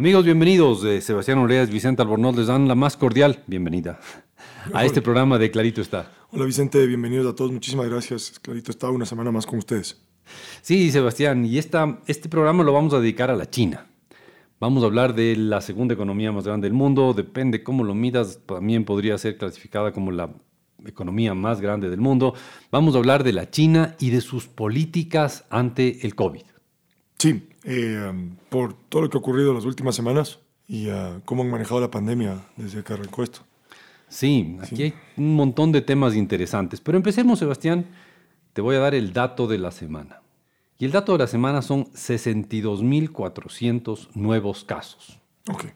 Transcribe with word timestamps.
Amigos, 0.00 0.24
bienvenidos. 0.24 0.82
Eh, 0.86 1.02
Sebastián 1.02 1.36
Oreas, 1.36 1.68
Vicente 1.68 2.00
Albornoz 2.00 2.34
les 2.34 2.46
dan 2.46 2.66
la 2.66 2.74
más 2.74 2.96
cordial 2.96 3.44
bienvenida 3.46 4.00
a 4.72 4.86
este 4.86 5.02
programa 5.02 5.36
de 5.36 5.50
Clarito 5.50 5.82
está. 5.82 6.10
Hola 6.30 6.46
Vicente, 6.46 6.86
bienvenidos 6.86 7.30
a 7.30 7.36
todos. 7.36 7.52
Muchísimas 7.52 7.86
gracias. 7.86 8.40
Clarito 8.40 8.70
está 8.70 8.88
una 8.88 9.04
semana 9.04 9.30
más 9.30 9.44
con 9.44 9.58
ustedes. 9.58 10.00
Sí, 10.62 10.90
Sebastián, 10.90 11.44
y 11.44 11.58
esta, 11.58 12.00
este 12.06 12.30
programa 12.30 12.64
lo 12.64 12.72
vamos 12.72 12.94
a 12.94 13.00
dedicar 13.00 13.30
a 13.30 13.36
la 13.36 13.50
China. 13.50 13.88
Vamos 14.58 14.82
a 14.84 14.86
hablar 14.86 15.14
de 15.14 15.36
la 15.36 15.60
segunda 15.60 15.92
economía 15.92 16.32
más 16.32 16.46
grande 16.46 16.66
del 16.66 16.72
mundo. 16.72 17.12
Depende 17.12 17.62
cómo 17.62 17.84
lo 17.84 17.94
midas, 17.94 18.40
también 18.46 18.86
podría 18.86 19.18
ser 19.18 19.36
clasificada 19.36 19.92
como 19.92 20.12
la 20.12 20.30
economía 20.86 21.34
más 21.34 21.60
grande 21.60 21.90
del 21.90 22.00
mundo. 22.00 22.32
Vamos 22.70 22.94
a 22.94 22.98
hablar 22.98 23.22
de 23.22 23.34
la 23.34 23.50
China 23.50 23.96
y 24.00 24.08
de 24.08 24.22
sus 24.22 24.46
políticas 24.48 25.44
ante 25.50 26.06
el 26.06 26.14
COVID. 26.14 26.44
Sí, 27.18 27.49
eh, 27.64 28.12
por 28.48 28.74
todo 28.74 29.02
lo 29.02 29.10
que 29.10 29.16
ha 29.16 29.20
ocurrido 29.20 29.50
en 29.50 29.56
las 29.56 29.64
últimas 29.64 29.94
semanas 29.94 30.40
y 30.66 30.88
uh, 30.88 31.20
cómo 31.24 31.42
han 31.42 31.50
manejado 31.50 31.80
la 31.80 31.90
pandemia 31.90 32.40
desde 32.56 32.82
que 32.82 32.92
arrancó 32.92 33.22
esto. 33.22 33.40
Sí, 34.08 34.58
aquí 34.60 34.82
hay 34.84 34.94
un 35.16 35.36
montón 35.36 35.72
de 35.72 35.82
temas 35.82 36.16
interesantes, 36.16 36.80
pero 36.80 36.96
empecemos, 36.96 37.38
Sebastián. 37.38 37.86
Te 38.52 38.60
voy 38.60 38.74
a 38.76 38.80
dar 38.80 38.96
el 38.96 39.12
dato 39.12 39.46
de 39.46 39.58
la 39.58 39.70
semana. 39.70 40.22
Y 40.78 40.84
el 40.84 40.90
dato 40.90 41.12
de 41.12 41.18
la 41.18 41.28
semana 41.28 41.62
son 41.62 41.84
62.400 41.92 44.08
nuevos 44.14 44.64
casos. 44.64 45.20
Ok. 45.48 45.66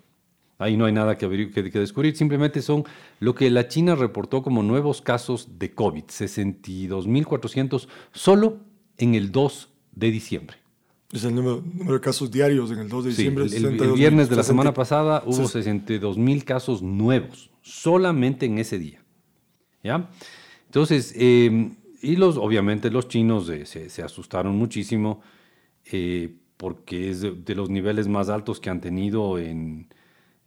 Ahí 0.58 0.76
no 0.76 0.86
hay 0.86 0.92
nada 0.92 1.16
que, 1.18 1.28
que, 1.52 1.70
que, 1.70 1.78
descubrir, 1.78 2.16
simplemente 2.16 2.62
son 2.62 2.84
lo 3.20 3.34
que 3.34 3.50
la 3.50 3.68
China 3.68 3.94
reportó 3.96 4.42
como 4.42 4.62
nuevos 4.62 5.02
casos 5.02 5.58
de 5.58 5.74
COVID, 5.74 6.04
62.400 6.04 7.86
solo 8.12 8.60
en 8.98 9.14
el 9.14 9.30
2 9.30 9.68
de 9.92 10.10
diciembre. 10.10 10.63
Es 11.12 11.24
el 11.24 11.34
número, 11.34 11.62
de 11.92 12.00
casos 12.00 12.30
diarios 12.30 12.70
en 12.70 12.78
el 12.78 12.88
2 12.88 13.05
de 13.05 13.10
diciembre. 13.10 13.48
Sí, 13.48 13.56
el, 13.56 13.80
el, 13.80 13.92
viernes 13.92 14.28
de 14.28 14.36
la 14.36 14.42
semana 14.42 14.74
pasada 14.74 15.22
hubo 15.27 15.47
62 15.47 16.19
mil 16.19 16.44
casos 16.44 16.83
nuevos, 16.83 17.50
solamente 17.62 18.47
en 18.47 18.58
ese 18.58 18.78
día. 18.78 19.02
¿Ya? 19.82 20.10
Entonces, 20.66 21.14
eh, 21.16 21.70
y 22.02 22.16
los, 22.16 22.36
obviamente 22.36 22.91
los 22.91 23.08
chinos 23.08 23.48
eh, 23.48 23.66
se, 23.66 23.91
se, 23.91 24.02
asustaron 24.02 24.56
muchísimo 24.56 25.20
eh, 25.92 26.34
porque 26.56 27.10
es 27.10 27.20
de, 27.20 27.32
de, 27.32 27.55
los 27.55 27.70
niveles 27.70 28.08
más 28.08 28.28
altos 28.28 28.58
que 28.58 28.70
han 28.70 28.80
tenido 28.80 29.38
en, 29.38 29.88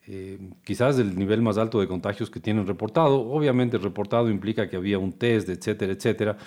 eh, 0.09 0.39
quizás 0.63 0.97
el 1.00 1.19
nivel 1.19 1.41
más 1.41 1.58
alto 1.58 1.81
de 1.81 1.88
contagios 1.88 2.30
que 2.30 2.39
tienen 2.39 2.66
reportado. 2.66 3.19
Obviamente 3.30 3.78
reportado 3.78 4.30
implica 4.30 4.69
que 4.69 4.78
había 4.78 4.97
un 4.97 5.11
test, 5.11 5.50
etcétera, 5.50 5.91
etcétera 5.91 6.38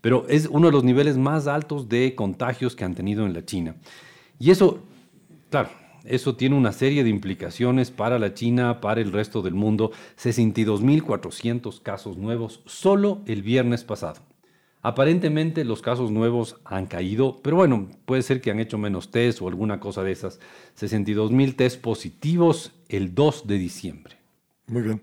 pero 0.00 0.26
es 0.28 0.46
uno 0.46 0.66
de 0.66 0.72
los 0.72 0.84
niveles 0.84 1.16
más 1.16 1.46
altos 1.46 1.88
de 1.88 2.14
contagios 2.14 2.74
que 2.76 2.84
han 2.84 2.94
tenido 2.94 3.26
en 3.26 3.34
la 3.34 3.44
China. 3.44 3.76
Y 4.38 4.50
eso, 4.50 4.82
claro, 5.50 5.70
eso 6.04 6.36
tiene 6.36 6.56
una 6.56 6.72
serie 6.72 7.04
de 7.04 7.10
implicaciones 7.10 7.90
para 7.90 8.18
la 8.18 8.34
China, 8.34 8.80
para 8.80 9.00
el 9.00 9.12
resto 9.12 9.42
del 9.42 9.54
mundo. 9.54 9.92
62.400 10.18 11.82
casos 11.82 12.16
nuevos 12.16 12.62
solo 12.66 13.20
el 13.26 13.42
viernes 13.42 13.84
pasado. 13.84 14.20
Aparentemente 14.82 15.64
los 15.64 15.82
casos 15.82 16.10
nuevos 16.10 16.56
han 16.64 16.86
caído, 16.86 17.40
pero 17.42 17.56
bueno, 17.56 17.88
puede 18.06 18.22
ser 18.22 18.40
que 18.40 18.50
han 18.50 18.60
hecho 18.60 18.78
menos 18.78 19.10
test 19.10 19.42
o 19.42 19.48
alguna 19.48 19.78
cosa 19.78 20.02
de 20.02 20.12
esas. 20.12 20.40
62.000 20.78 21.54
test 21.54 21.82
positivos 21.82 22.72
el 22.88 23.14
2 23.14 23.46
de 23.46 23.58
diciembre. 23.58 24.16
Muy 24.66 24.80
bien. 24.80 25.02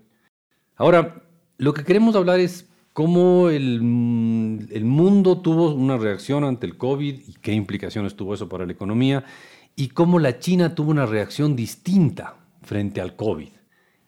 Ahora, 0.74 1.22
lo 1.58 1.74
que 1.74 1.84
queremos 1.84 2.16
hablar 2.16 2.40
es 2.40 2.67
cómo 2.98 3.48
el, 3.48 4.66
el, 4.72 4.84
mundo 4.84 5.38
tuvo 5.38 5.72
una 5.72 5.98
reacción 5.98 6.42
ante 6.42 6.66
el 6.66 6.76
COVID 6.76 7.14
y 7.28 7.32
qué 7.34 7.52
implicaciones 7.52 8.16
tuvo 8.16 8.34
eso 8.34 8.48
para 8.48 8.66
la 8.66 8.72
economía, 8.72 9.24
y 9.76 9.90
cómo 9.90 10.18
la 10.18 10.40
China 10.40 10.74
tuvo 10.74 10.90
una 10.90 11.06
reacción 11.06 11.54
distinta 11.54 12.34
frente 12.62 13.00
al 13.00 13.14
COVID, 13.14 13.50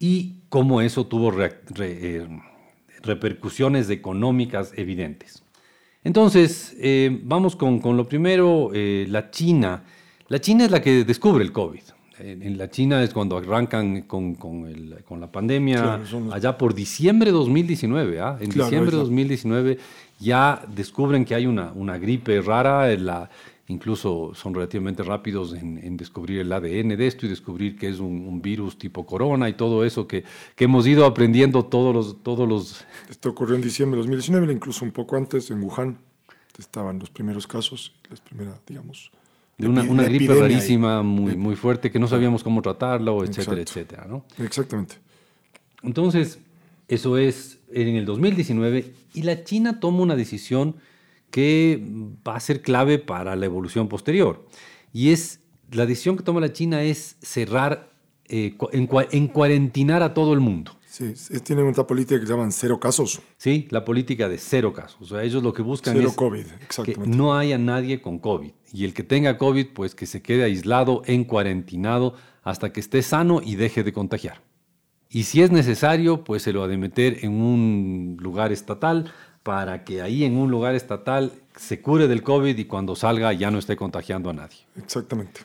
y 0.00 0.41
cómo 0.48 0.81
eso 0.81 1.06
tuvo 1.06 1.32
eh, 1.41 2.28
repercusiones 3.04 3.88
económicas 3.91 4.72
evidentes. 4.75 5.44
Entonces, 6.03 6.75
eh, 6.81 7.16
vamos 7.22 7.54
con, 7.54 7.78
con, 7.78 7.97
lo 7.97 8.09
primero, 8.09 8.72
eh, 8.75 9.06
la 9.09 9.31
China. 9.31 9.84
La 10.26 10.41
China 10.41 10.65
es 10.65 10.72
la 10.72 10.82
que 10.82 11.04
descubre 11.04 11.44
el 11.44 11.53
COVID 11.53 11.82
en 12.22 12.58
la 12.58 12.70
China 12.70 13.03
es 13.03 13.12
cuando 13.12 13.36
arrancan 13.36 14.03
con, 14.03 14.34
con, 14.34 14.66
el, 14.66 15.03
con 15.04 15.20
la 15.20 15.31
pandemia, 15.31 16.03
claro, 16.04 16.32
allá 16.32 16.56
por 16.58 16.75
diciembre 16.75 17.31
de 17.31 17.36
2019. 17.36 18.20
¿ah? 18.20 18.38
En 18.41 18.50
claro, 18.50 18.66
diciembre 18.66 18.92
de 18.92 18.98
2019 18.98 19.78
ya 20.19 20.62
descubren 20.75 21.25
que 21.25 21.34
hay 21.34 21.47
una, 21.47 21.72
una 21.72 21.98
gripe 21.98 22.41
rara, 22.42 22.94
la, 22.97 23.30
incluso 23.69 24.32
son 24.34 24.54
relativamente 24.54 25.03
rápidos 25.03 25.54
en, 25.54 25.78
en, 25.78 25.97
descubrir 25.97 26.41
el 26.41 26.53
ADN 26.53 26.97
de 26.97 27.06
esto 27.06 27.26
y 27.26 27.28
descubrir 27.28 27.76
que 27.76 27.88
es 27.88 28.00
un, 28.00 28.26
un 28.26 28.42
virus 28.42 28.76
tipo 28.76 29.06
corona 29.06 29.48
y 29.48 29.54
todo 29.54 29.84
eso 29.84 30.06
que, 30.06 30.25
que, 30.54 30.64
hemos 30.64 30.86
ido 30.86 31.06
aprendiendo 31.06 31.64
todos 31.64 31.94
los, 31.94 32.22
todos 32.22 32.48
los... 32.48 32.84
Esto 33.09 33.30
ocurrió 33.30 33.56
en 33.56 33.62
diciembre 33.62 33.97
de 33.97 34.03
2019, 34.03 34.53
incluso 34.53 34.84
un 34.84 34.92
poco 34.92 35.16
antes 35.16 35.50
en 35.50 35.62
Wuhan 35.62 35.98
estaban 36.59 36.98
los 36.98 37.10
primeros 37.10 37.47
casos, 37.47 37.94
las 38.10 38.20
primeras, 38.20 38.60
digamos, 38.66 39.10
de 39.60 39.69
una, 39.69 39.82
una 39.82 40.04
gripe 40.04 40.34
rarísima, 40.34 41.03
muy, 41.03 41.37
muy 41.37 41.56
fuerte, 41.56 41.91
que 41.91 41.98
no 41.98 42.09
sabíamos 42.09 42.43
cómo 42.43 42.62
tratarlo, 42.62 43.22
etcétera, 43.25 43.60
Exacto. 43.60 43.81
etcétera. 43.81 44.06
¿no? 44.09 44.25
Exactamente. 44.38 44.97
Entonces, 45.82 46.38
eso 46.88 47.19
es 47.19 47.59
en 47.72 47.97
el 47.97 48.04
2019 48.04 48.93
y 49.15 49.22
la 49.22 49.44
China 49.44 49.81
toma 49.81 50.00
una 50.00 50.16
decisión 50.16 50.76
que 51.31 51.82
va 52.26 52.37
a 52.37 52.41
ser 52.41 52.62
clave 52.62 52.98
para 52.98 53.37
la 53.37 53.47
evolución 53.47 53.88
posterior. 53.88 54.47
Y 54.93 55.10
es, 55.10 55.41
la 55.71 55.87
decisión 55.87 56.16
que 56.16 56.25
toma 56.25 56.41
la 56.41 56.53
China 56.53 56.82
es 56.82 57.16
cerrar, 57.22 57.91
eh, 58.28 58.56
en, 58.72 58.88
en 59.12 59.28
cuarentinar 59.28 60.03
a 60.03 60.15
todo 60.15 60.32
el 60.32 60.41
mundo. 60.41 60.72
Sí, 60.91 61.15
tienen 61.45 61.67
una 61.67 61.87
política 61.87 62.19
que 62.19 62.27
llaman 62.27 62.51
cero 62.51 62.81
casos. 62.81 63.21
Sí, 63.37 63.69
la 63.71 63.84
política 63.84 64.28
de 64.28 64.39
cero 64.39 64.73
casos. 64.73 65.01
O 65.01 65.05
sea, 65.05 65.23
ellos 65.23 65.41
lo 65.41 65.53
que 65.53 65.62
buscan 65.62 65.95
cero 65.95 66.09
es 66.09 66.17
COVID, 66.17 66.47
que 66.84 66.97
no 67.06 67.37
haya 67.37 67.59
nadie 67.59 68.03
con 68.03 68.19
COVID. 68.19 68.51
Y 68.73 68.84
el 68.84 68.93
que 68.93 69.05
tenga 69.05 69.39
COVID, 69.39 69.69
pues 69.73 69.95
que 69.95 70.06
se 70.06 70.21
quede 70.21 70.43
aislado, 70.43 71.03
en 71.06 71.23
cuarentinado, 71.23 72.15
hasta 72.43 72.73
que 72.73 72.81
esté 72.81 73.03
sano 73.03 73.41
y 73.41 73.55
deje 73.55 73.84
de 73.84 73.93
contagiar. 73.93 74.43
Y 75.09 75.23
si 75.23 75.43
es 75.43 75.53
necesario, 75.53 76.25
pues 76.25 76.43
se 76.43 76.53
lo 76.53 76.65
ha 76.65 76.69
de 76.69 76.77
meter 76.77 77.25
en 77.25 77.41
un 77.41 78.17
lugar 78.19 78.51
estatal 78.51 79.12
para 79.45 79.84
que 79.84 80.03
ahí 80.03 80.25
en 80.25 80.37
un 80.37 80.51
lugar 80.51 80.75
estatal 80.75 81.33
se 81.55 81.81
cure 81.81 82.09
del 82.09 82.25
COVID 82.25 82.59
y 82.59 82.65
cuando 82.65 82.97
salga 82.97 83.33
ya 83.33 83.53
no 83.53 83.61
esté 83.61 83.77
contagiando 83.77 84.31
a 84.31 84.33
nadie. 84.33 84.59
Exactamente. 84.77 85.43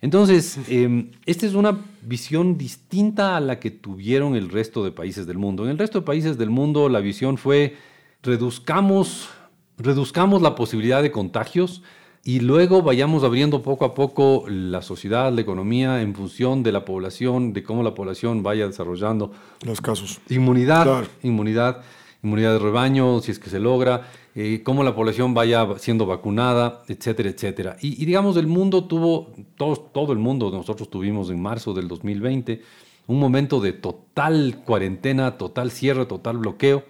Entonces, 0.00 0.58
eh, 0.68 1.10
esta 1.26 1.46
es 1.46 1.54
una 1.54 1.76
visión 2.02 2.56
distinta 2.56 3.36
a 3.36 3.40
la 3.40 3.58
que 3.58 3.70
tuvieron 3.70 4.36
el 4.36 4.48
resto 4.48 4.84
de 4.84 4.92
países 4.92 5.26
del 5.26 5.38
mundo. 5.38 5.64
En 5.64 5.70
el 5.70 5.78
resto 5.78 6.00
de 6.00 6.06
países 6.06 6.38
del 6.38 6.50
mundo 6.50 6.88
la 6.88 7.00
visión 7.00 7.36
fue 7.36 7.76
reduzcamos, 8.22 9.28
reduzcamos 9.76 10.40
la 10.40 10.54
posibilidad 10.54 11.02
de 11.02 11.10
contagios 11.10 11.82
y 12.24 12.40
luego 12.40 12.82
vayamos 12.82 13.24
abriendo 13.24 13.62
poco 13.62 13.84
a 13.84 13.94
poco 13.94 14.44
la 14.48 14.82
sociedad, 14.82 15.32
la 15.32 15.40
economía 15.40 16.00
en 16.02 16.14
función 16.14 16.62
de 16.62 16.72
la 16.72 16.84
población, 16.84 17.52
de 17.52 17.62
cómo 17.62 17.82
la 17.82 17.94
población 17.94 18.42
vaya 18.42 18.66
desarrollando 18.66 19.32
los 19.64 19.80
casos. 19.80 20.20
Inmunidad, 20.28 20.84
claro. 20.84 21.06
inmunidad, 21.22 21.82
inmunidad 22.22 22.52
de 22.52 22.58
rebaño, 22.60 23.20
si 23.20 23.32
es 23.32 23.38
que 23.38 23.50
se 23.50 23.58
logra 23.58 24.08
eh, 24.40 24.62
cómo 24.62 24.84
la 24.84 24.94
población 24.94 25.34
vaya 25.34 25.66
siendo 25.78 26.06
vacunada, 26.06 26.84
etcétera, 26.86 27.28
etcétera. 27.28 27.76
Y, 27.80 28.00
y 28.00 28.06
digamos, 28.06 28.36
el 28.36 28.46
mundo 28.46 28.84
tuvo, 28.84 29.32
todos, 29.56 29.92
todo 29.92 30.12
el 30.12 30.20
mundo, 30.20 30.48
nosotros 30.52 30.88
tuvimos 30.88 31.28
en 31.30 31.42
marzo 31.42 31.74
del 31.74 31.88
2020 31.88 32.62
un 33.08 33.18
momento 33.18 33.58
de 33.58 33.72
total 33.72 34.62
cuarentena, 34.64 35.38
total 35.38 35.72
cierre, 35.72 36.06
total 36.06 36.38
bloqueo, 36.38 36.84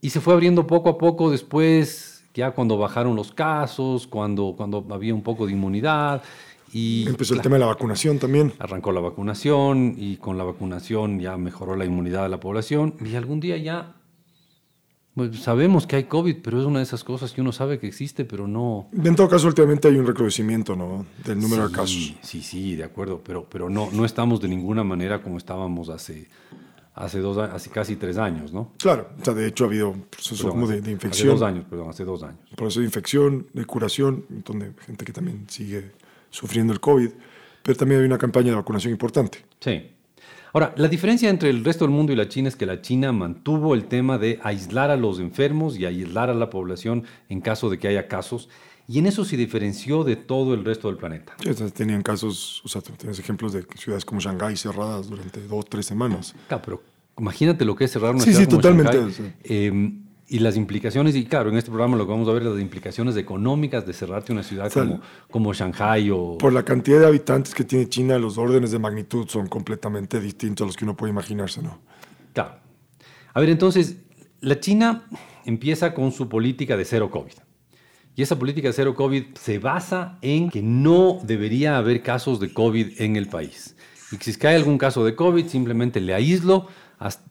y 0.00 0.10
se 0.10 0.20
fue 0.20 0.34
abriendo 0.34 0.68
poco 0.68 0.90
a 0.90 0.98
poco 0.98 1.32
después, 1.32 2.24
ya 2.32 2.52
cuando 2.52 2.78
bajaron 2.78 3.16
los 3.16 3.32
casos, 3.32 4.06
cuando, 4.06 4.54
cuando 4.56 4.86
había 4.90 5.14
un 5.14 5.22
poco 5.22 5.46
de 5.46 5.54
inmunidad. 5.54 6.22
Y 6.72 7.08
Empezó 7.08 7.34
el 7.34 7.40
tema 7.40 7.56
de 7.56 7.60
la 7.60 7.66
vacunación 7.66 8.20
también. 8.20 8.52
Arrancó 8.60 8.92
la 8.92 9.00
vacunación 9.00 9.96
y 9.98 10.18
con 10.18 10.38
la 10.38 10.44
vacunación 10.44 11.18
ya 11.18 11.36
mejoró 11.36 11.74
la 11.74 11.86
inmunidad 11.86 12.22
de 12.22 12.28
la 12.28 12.38
población 12.38 12.94
y 13.04 13.16
algún 13.16 13.40
día 13.40 13.56
ya 13.56 13.96
pues 15.18 15.40
sabemos 15.40 15.86
que 15.86 15.96
hay 15.96 16.04
COVID, 16.04 16.36
pero 16.42 16.60
es 16.60 16.66
una 16.66 16.78
de 16.78 16.84
esas 16.84 17.04
cosas 17.04 17.32
que 17.32 17.40
uno 17.40 17.52
sabe 17.52 17.78
que 17.78 17.86
existe, 17.86 18.24
pero 18.24 18.48
no... 18.48 18.88
En 18.92 19.14
todo 19.14 19.28
caso, 19.28 19.46
últimamente 19.46 19.88
hay 19.88 19.96
un 19.96 20.06
recrudecimiento 20.06 20.74
¿no? 20.74 21.04
del 21.24 21.38
número 21.38 21.66
sí, 21.66 21.68
de 21.68 21.76
casos. 21.76 22.14
Sí, 22.22 22.42
sí, 22.42 22.76
de 22.76 22.84
acuerdo, 22.84 23.20
pero, 23.22 23.46
pero 23.50 23.68
no, 23.68 23.90
no 23.92 24.04
estamos 24.04 24.40
de 24.40 24.48
ninguna 24.48 24.84
manera 24.84 25.20
como 25.20 25.36
estábamos 25.36 25.88
hace, 25.90 26.28
hace, 26.94 27.18
dos, 27.18 27.36
hace 27.36 27.68
casi 27.70 27.96
tres 27.96 28.16
años, 28.16 28.52
¿no? 28.52 28.72
Claro, 28.78 29.10
o 29.20 29.24
sea, 29.24 29.34
de 29.34 29.46
hecho 29.46 29.64
ha 29.64 29.66
habido 29.66 29.92
procesos 30.08 30.38
perdón, 30.38 30.52
como 30.52 30.66
de, 30.68 30.80
de, 30.80 30.90
infección. 30.92 31.28
Hace 31.28 31.38
dos 31.38 31.42
años, 31.42 31.64
perdón, 31.68 31.90
hace 31.90 32.04
dos 32.04 32.22
años. 32.22 32.40
Proceso 32.56 32.80
de 32.80 32.86
infección, 32.86 33.46
de 33.52 33.64
curación, 33.64 34.24
donde 34.44 34.72
gente 34.86 35.04
que 35.04 35.12
también 35.12 35.44
sigue 35.48 35.92
sufriendo 36.30 36.72
el 36.72 36.80
COVID, 36.80 37.10
pero 37.62 37.76
también 37.76 38.00
hay 38.00 38.06
una 38.06 38.18
campaña 38.18 38.50
de 38.50 38.56
vacunación 38.56 38.92
importante. 38.92 39.44
Sí. 39.60 39.90
Ahora, 40.58 40.74
la 40.76 40.88
diferencia 40.88 41.30
entre 41.30 41.50
el 41.50 41.64
resto 41.64 41.84
del 41.84 41.94
mundo 41.94 42.12
y 42.12 42.16
la 42.16 42.28
China 42.28 42.48
es 42.48 42.56
que 42.56 42.66
la 42.66 42.82
China 42.82 43.12
mantuvo 43.12 43.76
el 43.76 43.84
tema 43.84 44.18
de 44.18 44.40
aislar 44.42 44.90
a 44.90 44.96
los 44.96 45.20
enfermos 45.20 45.78
y 45.78 45.84
aislar 45.84 46.30
a 46.30 46.34
la 46.34 46.50
población 46.50 47.04
en 47.28 47.40
caso 47.40 47.70
de 47.70 47.78
que 47.78 47.86
haya 47.86 48.08
casos. 48.08 48.48
Y 48.88 48.98
en 48.98 49.06
eso 49.06 49.24
se 49.24 49.36
diferenció 49.36 50.02
de 50.02 50.16
todo 50.16 50.54
el 50.54 50.64
resto 50.64 50.88
del 50.88 50.96
planeta. 50.96 51.36
Sí, 51.40 51.54
tenían 51.70 52.02
casos, 52.02 52.60
o 52.64 52.68
sea, 52.68 52.82
tienes 52.82 53.20
ejemplos 53.20 53.52
de 53.52 53.64
ciudades 53.76 54.04
como 54.04 54.20
Shanghái 54.20 54.56
cerradas 54.56 55.08
durante 55.08 55.40
dos 55.46 55.60
o 55.60 55.62
tres 55.62 55.86
semanas. 55.86 56.34
Claro, 56.48 56.62
pero 56.64 56.82
imagínate 57.16 57.64
lo 57.64 57.76
que 57.76 57.84
es 57.84 57.92
cerrar 57.92 58.16
una 58.16 58.24
sí, 58.24 58.30
ciudad 58.32 58.50
sí, 58.50 58.56
totalmente. 58.56 58.98
Em, 59.44 60.07
y 60.30 60.40
las 60.40 60.56
implicaciones, 60.56 61.16
y 61.16 61.24
claro, 61.24 61.48
en 61.48 61.56
este 61.56 61.70
programa 61.70 61.96
lo 61.96 62.04
que 62.04 62.12
vamos 62.12 62.28
a 62.28 62.32
ver, 62.32 62.42
las 62.42 62.60
implicaciones 62.60 63.16
económicas 63.16 63.86
de 63.86 63.94
cerrarte 63.94 64.32
una 64.32 64.42
ciudad 64.42 64.70
como, 64.70 65.00
como 65.30 65.54
Shanghai 65.54 66.10
o... 66.10 66.36
Por 66.36 66.52
la 66.52 66.64
cantidad 66.64 67.00
de 67.00 67.06
habitantes 67.06 67.54
que 67.54 67.64
tiene 67.64 67.88
China, 67.88 68.18
los 68.18 68.36
órdenes 68.36 68.70
de 68.70 68.78
magnitud 68.78 69.26
son 69.26 69.46
completamente 69.46 70.20
distintos 70.20 70.64
a 70.64 70.66
los 70.66 70.76
que 70.76 70.84
uno 70.84 70.96
puede 70.96 71.12
imaginarse, 71.12 71.62
¿no? 71.62 71.80
Claro. 72.34 72.56
A 73.32 73.40
ver, 73.40 73.48
entonces, 73.48 73.96
la 74.40 74.60
China 74.60 75.06
empieza 75.46 75.94
con 75.94 76.12
su 76.12 76.28
política 76.28 76.76
de 76.76 76.84
cero 76.84 77.10
COVID. 77.10 77.32
Y 78.14 78.22
esa 78.22 78.38
política 78.38 78.68
de 78.68 78.74
cero 78.74 78.94
COVID 78.94 79.34
se 79.40 79.58
basa 79.58 80.18
en 80.20 80.50
que 80.50 80.60
no 80.60 81.20
debería 81.22 81.78
haber 81.78 82.02
casos 82.02 82.38
de 82.38 82.52
COVID 82.52 83.00
en 83.00 83.16
el 83.16 83.28
país. 83.28 83.76
Y 84.12 84.16
si 84.16 84.30
es 84.30 84.38
que 84.38 84.48
hay 84.48 84.56
algún 84.56 84.76
caso 84.76 85.04
de 85.04 85.14
COVID, 85.14 85.46
simplemente 85.46 86.00
le 86.00 86.14
aíslo, 86.14 86.66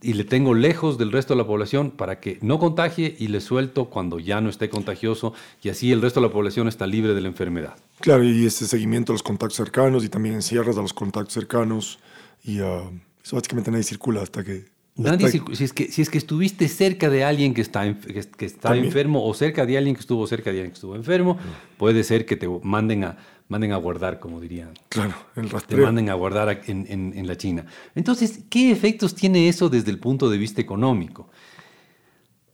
y 0.01 0.13
le 0.13 0.23
tengo 0.23 0.53
lejos 0.53 0.97
del 0.97 1.11
resto 1.11 1.33
de 1.33 1.39
la 1.39 1.47
población 1.47 1.91
para 1.91 2.19
que 2.19 2.39
no 2.41 2.59
contagie 2.59 3.15
y 3.19 3.27
le 3.27 3.41
suelto 3.41 3.85
cuando 3.85 4.19
ya 4.19 4.39
no 4.39 4.49
esté 4.49 4.69
contagioso 4.69 5.33
y 5.61 5.69
así 5.69 5.91
el 5.91 6.01
resto 6.01 6.21
de 6.21 6.27
la 6.27 6.33
población 6.33 6.67
está 6.67 6.87
libre 6.87 7.13
de 7.13 7.21
la 7.21 7.27
enfermedad. 7.27 7.75
Claro, 7.99 8.23
y 8.23 8.45
ese 8.45 8.67
seguimiento 8.67 9.11
a 9.11 9.15
los 9.15 9.23
contactos 9.23 9.57
cercanos 9.57 10.05
y 10.05 10.09
también 10.09 10.35
encierras 10.35 10.77
a 10.77 10.81
los 10.81 10.93
contactos 10.93 11.33
cercanos 11.33 11.99
y 12.43 12.61
uh, 12.61 12.91
eso 13.23 13.35
básicamente 13.35 13.71
nadie 13.71 13.83
circula 13.83 14.21
hasta 14.21 14.43
que... 14.43 14.76
Nadie 14.97 15.29
si, 15.29 15.63
es 15.63 15.73
que, 15.73 15.91
si 15.91 16.01
es 16.01 16.09
que 16.09 16.17
estuviste 16.17 16.67
cerca 16.67 17.09
de 17.09 17.23
alguien 17.23 17.53
que 17.53 17.61
está, 17.61 17.93
que, 17.99 18.45
está 18.45 18.75
enfermo 18.75 19.25
o 19.25 19.33
cerca 19.33 19.65
de 19.65 19.77
alguien 19.77 19.95
que 19.95 20.01
estuvo 20.01 20.25
cerca 20.25 20.51
de 20.51 20.57
alguien 20.57 20.71
que 20.71 20.75
estuvo 20.75 20.95
enfermo, 20.95 21.37
puede 21.77 22.03
ser 22.03 22.25
que 22.25 22.35
te 22.35 22.47
manden 22.63 23.03
a, 23.03 23.17
manden 23.47 23.71
a 23.73 23.77
guardar, 23.77 24.19
como 24.19 24.41
dirían. 24.41 24.71
Claro, 24.89 25.13
el 25.35 25.49
rastreo. 25.49 25.79
Te 25.79 25.85
manden 25.85 26.09
a 26.09 26.15
guardar 26.15 26.61
en, 26.65 27.13
en, 27.15 27.27
la 27.27 27.37
China. 27.37 27.65
Entonces, 27.95 28.39
¿qué 28.49 28.71
efectos 28.71 29.15
tiene 29.15 29.47
eso 29.47 29.69
desde 29.69 29.91
el 29.91 29.99
punto 29.99 30.29
de 30.29 30.37
vista 30.37 30.61
económico? 30.61 31.29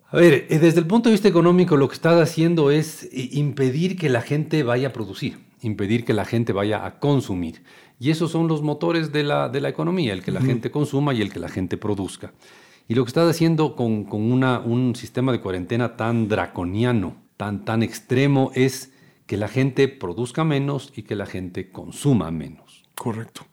A 0.09 0.17
ver, 0.17 0.45
eh, 0.49 0.59
desde 0.59 0.79
el 0.79 0.85
punto 0.85 1.09
de 1.09 1.13
vista 1.13 1.27
económico 1.27 1.75
lo 1.75 1.87
que 1.87 1.95
está 1.95 2.21
haciendo 2.21 2.69
es 2.69 3.05
eh, 3.05 3.29
impedir 3.31 3.97
que 3.97 4.09
la 4.09 4.21
gente 4.21 4.61
vaya 4.61 4.89
a 4.89 4.93
producir, 4.93 5.39
impedir 5.63 6.05
que 6.05 6.13
la 6.13 6.25
gente 6.25 6.53
vaya 6.53 6.85
a 6.85 6.99
consumir. 6.99 7.63
Y 7.99 8.11
esos 8.11 8.31
son 8.31 8.47
los 8.47 8.61
motores 8.61 9.11
de 9.11 9.23
la, 9.23 9.49
de 9.49 9.61
la 9.61 9.69
economía, 9.69 10.13
el 10.13 10.23
que 10.23 10.31
la 10.31 10.41
gente 10.41 10.71
consuma 10.71 11.13
y 11.13 11.21
el 11.21 11.31
que 11.31 11.39
la 11.39 11.49
gente 11.49 11.77
produzca. 11.77 12.33
Y 12.87 12.95
lo 12.95 13.03
que 13.03 13.09
está 13.09 13.27
haciendo 13.27 13.75
con, 13.75 14.03
con 14.03 14.31
una, 14.31 14.59
un 14.59 14.95
sistema 14.95 15.31
de 15.31 15.39
cuarentena 15.39 15.95
tan 15.95 16.27
draconiano, 16.27 17.15
tan, 17.37 17.63
tan 17.63 17.81
extremo, 17.81 18.51
es 18.55 18.91
que 19.25 19.37
la 19.37 19.47
gente 19.47 19.87
produzca 19.87 20.43
menos 20.43 20.91
y 20.95 21.03
que 21.03 21.15
la 21.15 21.25
gente 21.25 21.71
consuma 21.71 22.29
menos. 22.29 22.83
Correcto. 22.95 23.45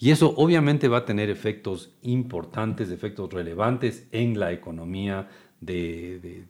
Y 0.00 0.10
eso 0.10 0.34
obviamente 0.36 0.88
va 0.88 0.98
a 0.98 1.04
tener 1.04 1.28
efectos 1.28 1.92
importantes, 2.02 2.90
efectos 2.90 3.32
relevantes 3.32 4.06
en 4.12 4.38
la 4.38 4.52
economía 4.52 5.28
de, 5.60 6.44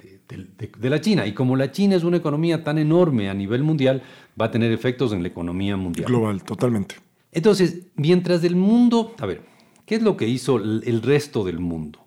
de, 0.78 0.90
la 0.90 1.00
China. 1.00 1.26
Y 1.26 1.32
como 1.32 1.56
la 1.56 1.72
China 1.72 1.96
es 1.96 2.04
una 2.04 2.18
economía 2.18 2.62
tan 2.62 2.76
enorme 2.76 3.30
a 3.30 3.34
nivel 3.34 3.62
mundial, 3.62 4.02
va 4.40 4.46
a 4.46 4.50
tener 4.50 4.72
efectos 4.72 5.12
en 5.12 5.22
la 5.22 5.28
economía 5.28 5.76
mundial. 5.76 6.06
Global, 6.06 6.42
totalmente. 6.42 6.96
Entonces, 7.32 7.86
mientras 7.94 8.42
del 8.42 8.56
mundo, 8.56 9.14
a 9.18 9.26
ver, 9.26 9.42
¿qué 9.86 9.96
es 9.96 10.02
lo 10.02 10.16
que 10.16 10.28
hizo 10.28 10.56
el 10.56 11.02
resto 11.02 11.44
del 11.44 11.58
mundo? 11.58 12.00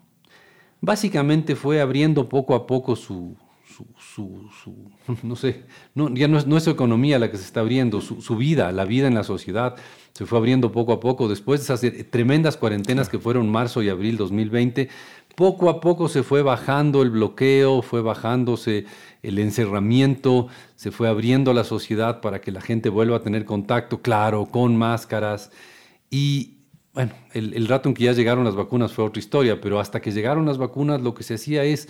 Básicamente 0.80 1.54
fue 1.54 1.80
abriendo 1.80 2.28
poco 2.28 2.54
a 2.54 2.66
poco 2.66 2.96
su, 2.96 3.36
su, 3.98 4.90
no 5.22 5.36
sé, 5.36 5.64
no, 5.94 6.12
ya 6.14 6.28
no 6.28 6.38
es, 6.38 6.46
no 6.46 6.56
es, 6.56 6.64
su 6.64 6.70
economía 6.70 7.18
la 7.18 7.30
que 7.30 7.36
se 7.36 7.44
está 7.44 7.60
abriendo, 7.60 8.00
su, 8.00 8.36
vida, 8.36 8.72
la 8.72 8.84
vida 8.84 9.06
en 9.06 9.14
la 9.14 9.24
sociedad 9.24 9.76
se 10.12 10.26
fue 10.26 10.38
abriendo 10.38 10.72
poco 10.72 10.92
a 10.92 11.00
poco. 11.00 11.28
Después 11.28 11.60
de 11.60 11.74
esas 11.74 12.10
tremendas 12.10 12.58
cuarentenas 12.58 13.08
que 13.08 13.18
fueron 13.18 13.50
marzo 13.50 13.82
y 13.82 13.88
abril 13.88 14.18
2020, 14.18 14.90
poco 15.34 15.70
a 15.70 15.80
poco 15.80 16.08
se 16.08 16.22
fue 16.22 16.42
bajando 16.42 17.02
el 17.02 17.10
bloqueo, 17.10 17.82
fue 17.82 18.02
bajándose 18.02 18.86
el 19.22 19.38
encerramiento, 19.38 20.48
se 20.76 20.90
fue 20.90 21.08
abriendo 21.08 21.52
la 21.52 21.64
sociedad 21.64 22.20
para 22.20 22.40
que 22.40 22.52
la 22.52 22.60
gente 22.60 22.88
vuelva 22.88 23.16
a 23.16 23.22
tener 23.22 23.44
contacto, 23.44 24.02
claro, 24.02 24.46
con 24.46 24.76
máscaras. 24.76 25.50
Y 26.10 26.58
bueno, 26.92 27.12
el, 27.32 27.66
rato 27.68 27.88
en 27.88 27.94
que 27.94 28.04
ya 28.04 28.12
llegaron 28.12 28.44
las 28.44 28.56
vacunas 28.56 28.92
fue 28.92 29.04
otra 29.04 29.20
historia, 29.20 29.60
pero 29.60 29.80
hasta 29.80 30.00
que 30.00 30.12
llegaron 30.12 30.44
las 30.44 30.58
vacunas 30.58 31.00
lo 31.00 31.14
que 31.14 31.22
se 31.22 31.34
hacía 31.34 31.64
es 31.64 31.88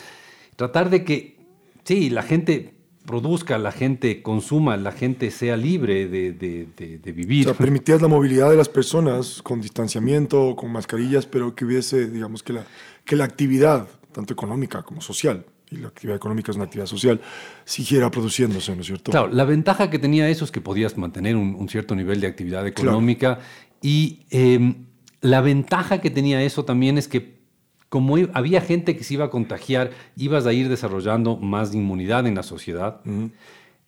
tratar 0.56 0.91
de 0.91 1.05
que 1.05 1.43
Sí, 1.85 2.11
la 2.11 2.23
gente 2.23 2.75
produzca, 3.06 3.59
la 3.59 3.73
gente 3.73 4.23
consuma, 4.23 4.77
la 4.77 4.93
gente 4.93 5.33
sea 5.33 5.56
libre 5.56 6.06
de, 6.06 6.33
de, 6.33 7.12
vivir. 7.12 7.49
O 7.49 7.50
sea, 7.50 7.59
permitías 7.59 8.00
la 8.00 8.06
movilidad 8.06 8.50
de 8.50 8.56
las 8.56 8.69
personas 8.69 9.43
con 9.43 9.61
distanciamiento, 9.61 10.55
con 10.55 10.71
mascarillas, 10.71 11.27
pero 11.27 11.56
que 11.56 11.65
hubiese, 11.65 12.09
digamos, 12.09 12.44
que 12.44 12.53
la, 12.53 12.65
que 13.05 13.17
la 13.17 13.25
actividad, 13.25 13.89
tanto 14.13 14.33
económica 14.33 14.83
como 14.83 15.01
social, 15.01 15.45
y 15.71 15.77
la 15.77 15.89
actividad 15.89 16.17
económica 16.17 16.51
es 16.51 16.57
una 16.57 16.67
actividad 16.67 16.87
social, 16.87 17.21
siguiera 17.65 18.11
produciéndose, 18.11 18.75
¿no 18.75 18.83
es 18.83 18.87
cierto? 18.87 19.11
Claro, 19.11 19.29
la 19.29 19.45
ventaja 19.45 19.91
que 19.91 19.99
tenía 19.99 20.29
eso 20.29 20.45
es 20.45 20.51
que 20.51 20.61
podías 20.61 20.99
mantener 20.99 21.37
un, 21.37 21.69
cierto 21.69 21.95
nivel 21.95 22.21
de 22.21 22.27
actividad 22.27 22.67
económica 22.67 23.39
y 23.81 24.27
em, 24.31 24.87
la 25.21 25.41
ventaja 25.41 26.01
que 26.01 26.11
tenía 26.11 26.43
eso 26.43 26.65
también 26.65 26.99
es 26.99 27.09
que 27.09 27.43
como 27.89 28.17
había 28.33 28.63
gente 28.63 28.97
que 28.97 29.05
se 29.05 29.15
iba 29.15 29.27
a 29.27 29.31
contagiar, 29.31 29.91
ibas 30.17 30.47
a 30.47 30.55
ir 30.55 30.71
desarrollando 30.71 31.37
más 31.37 31.75
inmunidad 31.75 32.27
en 32.27 32.35
la 32.35 32.43
sociedad. 32.43 33.03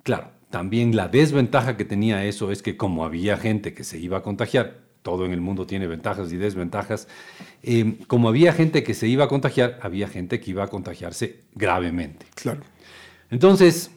Claro, 0.02 0.30
también 0.50 0.94
la 0.94 1.08
desventaja 1.08 1.78
que 1.78 1.86
tenía 1.86 2.22
eso 2.24 2.50
es 2.50 2.62
que 2.62 2.76
como 2.76 3.06
había 3.06 3.38
gente 3.38 3.72
que 3.72 3.82
se 3.82 3.98
iba 3.98 4.18
a 4.18 4.22
contagiar, 4.22 4.83
todo 5.04 5.26
en 5.26 5.32
el 5.32 5.42
mundo 5.42 5.66
tiene 5.66 5.86
ventajas 5.86 6.32
y 6.32 6.38
desventajas, 6.38 7.08
em, 7.62 7.98
como 8.06 8.30
había 8.30 8.54
gente 8.54 8.82
que 8.82 8.94
se 8.94 9.06
iba 9.06 9.24
a 9.24 9.28
contagiar, 9.28 9.78
había 9.82 10.08
gente 10.08 10.40
que 10.40 10.50
iba 10.50 10.64
a 10.64 10.68
contagiarse 10.68 11.42
gravemente. 11.54 12.24
Claro. 12.34 12.62
Entonces, 13.30 13.90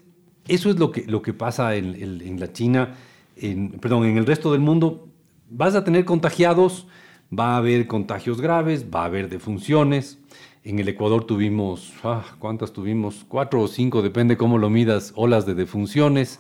eso 0.50 0.70
es 0.70 0.78
lo 0.78 0.92
que, 0.92 1.06
lo 1.08 1.22
que 1.22 1.32
pasa 1.32 1.76
en, 1.76 2.40
la 2.40 2.52
China, 2.52 2.96
en, 3.38 3.72
perdón, 3.80 4.06
en 4.06 4.18
el 4.18 4.26
resto 4.26 4.52
del 4.52 4.60
mundo. 4.60 5.08
Vas 5.50 5.76
a 5.76 5.86
tener 5.86 6.04
contagiados, 6.04 6.88
va 7.32 7.54
a 7.54 7.58
haber 7.58 7.88
contagios 7.88 8.42
graves, 8.42 8.88
va 8.94 9.04
a 9.04 9.06
haber 9.06 9.30
defunciones. 9.30 10.20
En 10.66 10.78
el 10.80 10.90
Ecuador 10.90 11.24
tuvimos, 11.24 11.94
ah, 12.04 12.36
¿cuántas 12.38 12.74
tuvimos? 12.74 13.26
Cuatro 13.30 13.62
o 13.62 13.70
cinco, 13.70 14.02
depende 14.02 14.36
cómo 14.36 14.58
lo 14.58 14.70
midas, 14.70 15.14
olas 15.16 15.46
de 15.46 15.56
defunciones. 15.56 16.38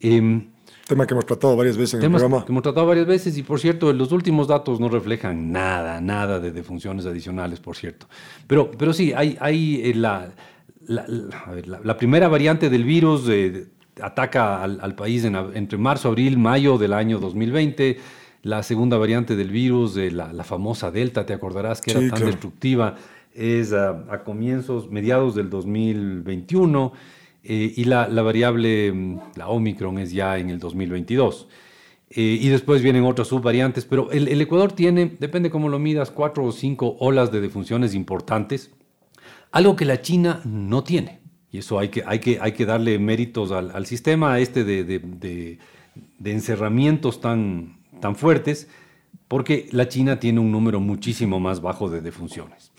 Eh, 0.00 0.48
tema 0.92 1.06
que 1.06 1.14
hemos 1.14 1.26
tratado 1.26 1.56
varias 1.56 1.76
veces 1.76 1.94
en 1.94 2.04
el 2.04 2.10
programa. 2.10 2.44
Que 2.44 2.52
hemos 2.52 2.62
tratado 2.62 2.86
varias 2.86 3.06
veces 3.06 3.36
y 3.36 3.42
por 3.42 3.60
cierto, 3.60 3.92
los 3.92 4.12
últimos 4.12 4.48
datos 4.48 4.80
no 4.80 4.88
reflejan 4.88 5.52
nada, 5.52 6.00
nada 6.00 6.40
de 6.40 6.52
defunciones 6.52 7.06
adicionales, 7.06 7.60
por 7.60 7.76
cierto. 7.76 8.06
Pero, 8.46 8.70
pero 8.70 8.92
sí, 8.92 9.12
hay, 9.14 9.36
hay 9.40 9.82
eh, 9.84 9.94
la, 9.94 10.30
la, 10.86 11.06
la, 11.82 11.96
primera 11.96 12.28
variante 12.28 12.70
del 12.70 12.84
virus 12.84 13.28
eh, 13.28 13.66
ataca 14.00 14.62
al, 14.62 14.78
al 14.80 14.94
país 14.94 15.24
en, 15.24 15.36
entre 15.54 15.78
marzo, 15.78 16.08
abril, 16.08 16.38
mayo 16.38 16.78
del 16.78 16.92
año 16.92 17.18
2020 17.18 17.98
la 18.42 18.62
segunda 18.62 18.98
variante 18.98 19.36
del 19.36 19.50
virus, 19.50 19.94
de 19.94 20.10
la, 20.10 20.44
famosa 20.44 20.90
Delta, 20.90 21.24
te 21.24 21.32
acordarás 21.32 21.80
que 21.80 21.92
era 21.92 22.14
tan 22.14 22.26
destructiva, 22.26 22.96
es 23.34 23.72
a, 23.72 24.22
comienzos, 24.24 24.90
mediados 24.90 25.34
del 25.36 25.48
2021, 25.48 26.92
eh, 27.44 27.72
y 27.76 27.84
la, 27.84 28.06
variable, 28.06 28.92
mm, 28.92 29.20
la 29.36 29.48
Omicron, 29.48 29.98
es 29.98 30.12
ya 30.12 30.38
en 30.38 30.50
el 30.50 30.58
2022. 30.58 31.48
Eh, 32.10 32.38
y 32.40 32.48
después 32.48 32.82
vienen 32.82 33.04
otras 33.04 33.28
subvariantes, 33.28 33.84
pero 33.84 34.10
el, 34.12 34.40
Ecuador 34.40 34.72
tiene, 34.72 35.16
depende 35.18 35.50
cómo 35.50 35.68
lo 35.68 35.78
midas, 35.78 36.10
cuatro 36.10 36.44
o 36.44 36.52
cinco 36.52 36.96
olas 37.00 37.32
de 37.32 37.40
defunciones 37.40 37.94
importantes, 37.94 38.70
algo 39.50 39.76
que 39.76 39.84
la 39.84 40.02
China 40.02 40.40
no 40.44 40.84
tiene. 40.84 41.20
Y 41.50 41.58
eso 41.58 41.78
hay 41.78 41.88
que, 41.88 42.02
hay 42.06 42.18
que, 42.18 42.38
hay 42.40 42.52
que 42.52 42.66
darle 42.66 42.98
méritos 42.98 43.50
al, 43.50 43.86
sistema 43.86 44.38
este 44.38 44.64
de, 44.64 44.84
de 44.84 46.30
encerramientos 46.30 47.20
tan, 47.20 47.78
tan 48.00 48.16
fuertes 48.16 48.68
porque 49.32 49.66
la 49.72 49.88
China 49.88 50.20
tiene 50.20 50.40
un 50.40 50.52
número 50.52 50.78
muchísimo 50.78 51.40
más 51.40 51.62
bajo 51.62 51.88
de 51.88 52.02
defunciones. 52.02 52.70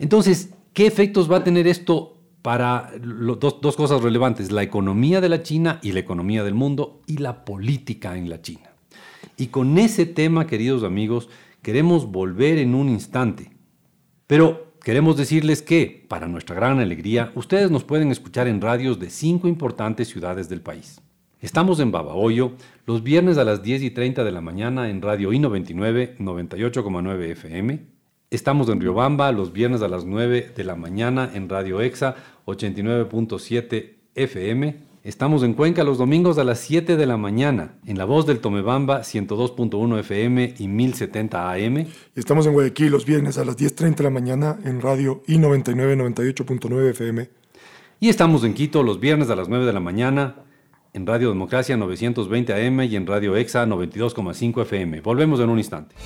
Entonces, 0.00 0.50
¿qué 0.72 0.86
efectos 0.86 1.30
va 1.30 1.36
a 1.36 1.44
tener 1.44 1.68
esto 1.68 2.19
para 2.42 2.92
dos, 2.98 3.76
cosas 3.76 4.02
relevantes? 4.02 4.52
La 4.52 4.62
economía 4.62 5.20
de 5.20 5.28
la 5.28 5.42
China 5.42 5.78
y 5.82 5.92
la 5.92 6.00
economía 6.00 6.44
del 6.44 6.54
mundo 6.54 7.02
y 7.06 7.18
la 7.18 7.44
política 7.44 8.16
en 8.16 8.28
la 8.28 8.40
China. 8.40 8.70
Y 9.36 9.48
con 9.48 9.78
ese 9.78 10.06
tema, 10.06 10.46
queridos 10.46 10.82
amigos, 10.82 11.28
queremos 11.62 12.10
volver 12.10 12.58
en 12.58 12.74
un 12.74 12.88
instante. 12.88 13.50
Pero 14.26 14.74
queremos 14.82 15.16
decirles 15.16 15.62
que, 15.62 16.04
para 16.08 16.28
nuestra 16.28 16.56
gran 16.56 16.78
alegría, 16.78 17.32
ustedes 17.34 17.70
nos 17.70 17.84
pueden 17.84 18.10
escuchar 18.10 18.48
en 18.48 18.60
radios 18.60 18.98
de 18.98 19.10
cinco 19.10 19.48
importantes 19.48 20.08
ciudades 20.08 20.48
del 20.48 20.60
país. 20.60 21.00
Estamos 21.40 21.80
en 21.80 21.90
Babahoyo 21.90 22.52
los 22.84 23.02
viernes 23.02 23.38
a 23.38 23.44
las 23.44 23.62
10 23.62 23.82
y 23.82 23.90
30 23.90 24.24
de 24.24 24.30
la 24.30 24.42
mañana 24.42 24.90
en 24.90 25.00
Radio 25.00 25.32
I99 25.32 26.18
98,9 26.18 27.30
FM. 27.30 27.99
Estamos 28.30 28.68
en 28.68 28.80
Riobamba 28.80 29.32
los 29.32 29.52
viernes 29.52 29.82
a 29.82 29.88
las 29.88 30.04
9 30.04 30.52
de 30.54 30.62
la 30.62 30.76
mañana 30.76 31.28
en 31.34 31.48
Radio 31.48 31.80
EXA 31.80 32.14
89.7 32.46 33.94
FM. 34.14 34.76
Estamos 35.02 35.42
en 35.42 35.54
Cuenca 35.54 35.82
los 35.82 35.98
domingos 35.98 36.38
a 36.38 36.44
las 36.44 36.60
7 36.60 36.96
de 36.96 37.06
la 37.06 37.16
mañana 37.16 37.74
en 37.86 37.98
La 37.98 38.04
Voz 38.04 38.26
del 38.26 38.38
Tomebamba 38.38 39.00
102.1 39.00 39.98
FM 39.98 40.54
y 40.58 40.68
1070 40.68 41.50
AM. 41.50 41.86
Estamos 42.14 42.46
en 42.46 42.52
Guayaquil 42.52 42.92
los 42.92 43.04
viernes 43.04 43.36
a 43.36 43.44
las 43.44 43.56
10.30 43.56 43.96
de 43.96 44.04
la 44.04 44.10
mañana 44.10 44.60
en 44.62 44.80
Radio 44.80 45.24
I99 45.26 46.14
98.9 46.14 46.90
FM. 46.90 47.30
Y 47.98 48.10
estamos 48.10 48.44
en 48.44 48.54
Quito 48.54 48.84
los 48.84 49.00
viernes 49.00 49.28
a 49.30 49.34
las 49.34 49.48
9 49.48 49.66
de 49.66 49.72
la 49.72 49.80
mañana 49.80 50.36
en 50.92 51.04
Radio 51.04 51.30
Democracia 51.30 51.76
920 51.76 52.52
AM 52.54 52.80
y 52.82 52.94
en 52.94 53.08
Radio 53.08 53.36
EXA 53.36 53.66
92,5 53.66 54.62
FM. 54.62 55.00
Volvemos 55.00 55.40
en 55.40 55.48
un 55.48 55.58
instante. 55.58 55.96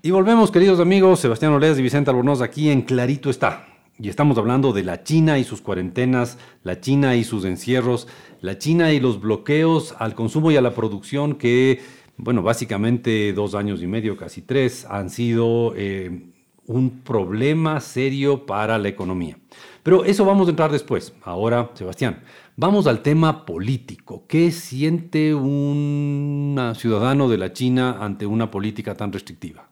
Y 0.00 0.12
volvemos, 0.12 0.52
queridos 0.52 0.78
amigos, 0.78 1.18
Sebastián 1.18 1.52
Oleas 1.54 1.76
y 1.76 1.82
Vicente 1.82 2.10
Albornoz 2.10 2.40
aquí 2.40 2.70
en 2.70 2.82
Clarito 2.82 3.30
está. 3.30 3.66
Y 3.98 4.08
estamos 4.08 4.38
hablando 4.38 4.72
de 4.72 4.84
la 4.84 5.02
China 5.02 5.40
y 5.40 5.44
sus 5.44 5.60
cuarentenas, 5.60 6.38
la 6.62 6.80
China 6.80 7.16
y 7.16 7.24
sus 7.24 7.44
encierros, 7.44 8.06
la 8.40 8.58
China 8.58 8.92
y 8.92 9.00
los 9.00 9.20
bloqueos 9.20 9.96
al 9.98 10.14
consumo 10.14 10.52
y 10.52 10.56
a 10.56 10.60
la 10.60 10.72
producción 10.72 11.34
que, 11.34 11.80
bueno, 12.16 12.44
básicamente 12.44 13.32
dos 13.32 13.56
años 13.56 13.82
y 13.82 13.88
medio, 13.88 14.16
casi 14.16 14.40
tres, 14.40 14.86
han 14.88 15.10
sido 15.10 15.72
eh, 15.74 16.30
un 16.66 17.00
problema 17.00 17.80
serio 17.80 18.46
para 18.46 18.78
la 18.78 18.88
economía. 18.88 19.36
Pero 19.82 20.04
eso 20.04 20.24
vamos 20.24 20.46
a 20.46 20.50
entrar 20.50 20.70
después. 20.70 21.12
Ahora, 21.24 21.72
Sebastián, 21.74 22.22
vamos 22.56 22.86
al 22.86 23.02
tema 23.02 23.44
político. 23.44 24.22
¿Qué 24.28 24.52
siente 24.52 25.34
un 25.34 26.72
ciudadano 26.76 27.28
de 27.28 27.38
la 27.38 27.52
China 27.52 27.96
ante 27.98 28.26
una 28.26 28.48
política 28.48 28.94
tan 28.94 29.12
restrictiva? 29.12 29.68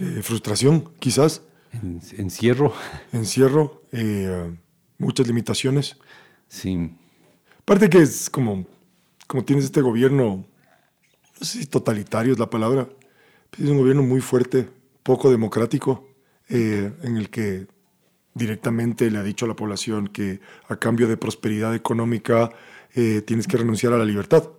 Eh, 0.00 0.22
frustración, 0.22 0.92
quizás. 0.98 1.42
encierro. 2.16 2.72
Encierro, 3.12 3.82
eh, 3.92 4.50
muchas 4.98 5.26
limitaciones. 5.26 5.96
Sí. 6.48 6.90
Aparte 7.60 7.90
que 7.90 7.98
es 7.98 8.30
como, 8.30 8.66
como 9.26 9.44
tienes 9.44 9.66
este 9.66 9.80
gobierno, 9.82 10.44
no 11.38 11.46
sé 11.46 11.60
si 11.60 11.66
totalitario 11.66 12.32
es 12.32 12.38
la 12.38 12.50
palabra, 12.50 12.88
es 13.58 13.68
un 13.68 13.78
gobierno 13.78 14.02
muy 14.02 14.20
fuerte, 14.20 14.68
poco 15.02 15.30
democrático, 15.30 16.08
eh, 16.48 16.92
en 17.02 17.16
el 17.16 17.30
que 17.30 17.66
directamente 18.34 19.10
le 19.10 19.18
ha 19.18 19.22
dicho 19.22 19.44
a 19.44 19.48
la 19.48 19.56
población 19.56 20.08
que 20.08 20.40
a 20.68 20.76
cambio 20.76 21.08
de 21.08 21.16
prosperidad 21.16 21.74
económica 21.74 22.50
tienes 22.92 23.46
que 23.46 23.56
renunciar 23.56 23.92
a 23.92 23.98
la 23.98 24.04
libertad. 24.04 24.50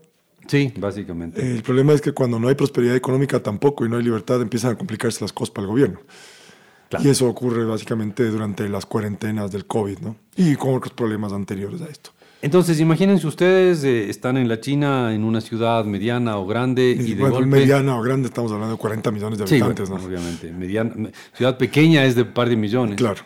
Sí, 0.52 0.74
básicamente. 0.78 1.40
El 1.40 1.64
problema 1.64 1.94
es 1.94 2.02
que 2.02 2.12
cuando 2.12 2.38
no 2.38 2.50
hay 2.50 2.56
prosperidad 2.56 2.94
económica 2.94 3.42
tampoco 3.42 3.86
y 3.86 3.90
no 3.90 3.96
hay 3.96 4.04
libertad, 4.04 4.42
empiezan 4.42 4.74
a 4.74 4.76
complicarse 4.78 5.22
las 5.22 5.32
cosas 5.32 5.52
para 5.52 5.64
el 5.64 5.70
gobierno. 5.70 6.02
Y 7.02 7.08
eso 7.08 7.30
ocurre 7.30 7.64
básicamente 7.64 8.26
durante 8.26 8.68
las 8.68 8.86
cuarentenas 8.86 9.50
del 9.50 9.66
COVID, 9.66 10.00
¿no? 10.00 10.18
Y 10.36 10.56
con 10.56 10.74
otros 10.74 10.92
problemas 10.92 11.32
anteriores 11.32 11.82
a 11.82 11.86
esto. 11.86 12.12
Entonces, 12.42 12.82
imagínense 12.82 13.26
ustedes, 13.28 13.86
eh, 13.86 14.10
están 14.10 14.36
en 14.36 14.50
la 14.50 14.60
China, 14.60 15.16
en 15.16 15.24
una 15.24 15.40
ciudad 15.40 15.86
mediana 15.86 16.38
o 16.38 16.46
grande, 16.46 16.98
y, 17.00 17.14
de 17.14 17.30
golpe... 17.30 17.46
mediana 17.46 17.98
o 17.98 18.02
grande, 18.02 18.28
estamos 18.28 18.52
hablando 18.52 18.76
de 18.76 18.82
40 18.82 19.10
millones 19.10 19.40
de 19.40 19.46
habitantes, 19.46 19.90
¿no? 19.90 19.96
obviamente. 19.96 20.52
Mediana, 20.52 21.12
ciudad 21.34 21.58
pequeña 21.58 22.04
es 22.04 22.16
de 22.16 22.24
un 22.24 22.34
par 22.34 22.50
de 22.50 22.58
millones. 22.58 22.98
Claro. 22.98 23.22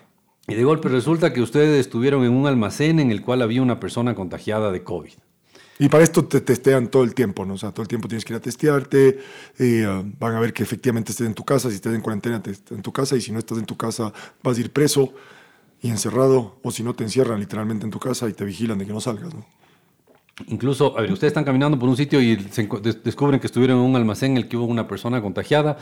Y 0.48 0.54
de 0.54 0.64
golpe 0.64 0.90
resulta 0.90 1.34
que 1.34 1.42
ustedes 1.42 1.80
estuvieron 1.80 2.24
en 2.24 2.34
un 2.34 2.46
almacén 2.46 3.00
en 3.00 3.10
el 3.10 3.24
cual 3.24 3.42
había 3.42 3.64
una 3.64 3.80
persona 3.80 4.14
contagiada 4.14 4.72
de 4.72 4.84
COVID. 4.84 5.14
Y 5.78 5.90
para 5.90 6.04
esto 6.04 6.24
te 6.24 6.40
testean 6.40 6.88
todo 6.88 7.04
el 7.04 7.14
tiempo, 7.14 7.46
¿no? 7.46 7.56
O 7.56 7.58
sea, 7.58 7.72
todo 7.72 7.82
el 7.82 7.88
tiempo 7.88 8.08
tienes 8.08 8.24
que 8.24 8.34
ir 8.34 8.38
a 8.38 8.40
testearte, 8.40 9.20
uh, 9.60 10.04
van 10.18 10.36
a 10.36 10.40
ver 10.40 10.54
que 10.54 10.64
efectivamente 10.64 11.12
estés 11.12 11.28
en 11.28 11.34
tu 11.34 11.44
casa, 11.44 11.70
si 11.70 11.76
estás 11.76 11.94
en 11.94 12.02
cuarentena, 12.02 12.42
en 12.46 12.82
tu 12.82 12.94
casa, 12.94 13.18
y 13.18 13.22
si 13.22 13.32
no 13.34 13.40
estás 13.40 13.58
en 13.58 13.66
tu 13.66 13.76
casa, 13.76 14.14
vas 14.42 14.58
a 14.58 14.62
ir 14.62 14.72
preso 14.72 15.14
y 15.82 15.90
encerrado, 15.90 16.60
o 16.64 16.72
si 16.72 16.82
no, 16.82 16.94
te 16.94 17.04
encierran 17.04 17.40
literalmente 17.40 17.84
en 17.86 17.92
tu 17.92 18.00
casa 18.00 18.30
y 18.30 18.34
te 18.34 18.46
vigilan 18.46 18.78
de 18.78 18.86
que 18.86 18.94
no 18.94 19.02
salgas, 19.02 19.34
¿no? 19.34 19.46
Incluso, 20.48 20.98
a 20.98 21.02
ver, 21.02 21.12
ustedes 21.12 21.32
están 21.32 21.46
caminando 21.46 21.78
por 21.80 21.88
un 21.88 21.96
sitio 21.96 22.22
y 22.22 22.36
descubren 22.36 23.40
que 23.40 23.48
estuvieron 23.48 23.80
en 23.80 23.86
un 23.86 23.96
almacén 23.96 24.32
en 24.32 24.38
el 24.38 24.48
que 24.48 24.58
hubo 24.58 24.66
una 24.66 24.88
persona 24.88 25.22
contagiada, 25.22 25.78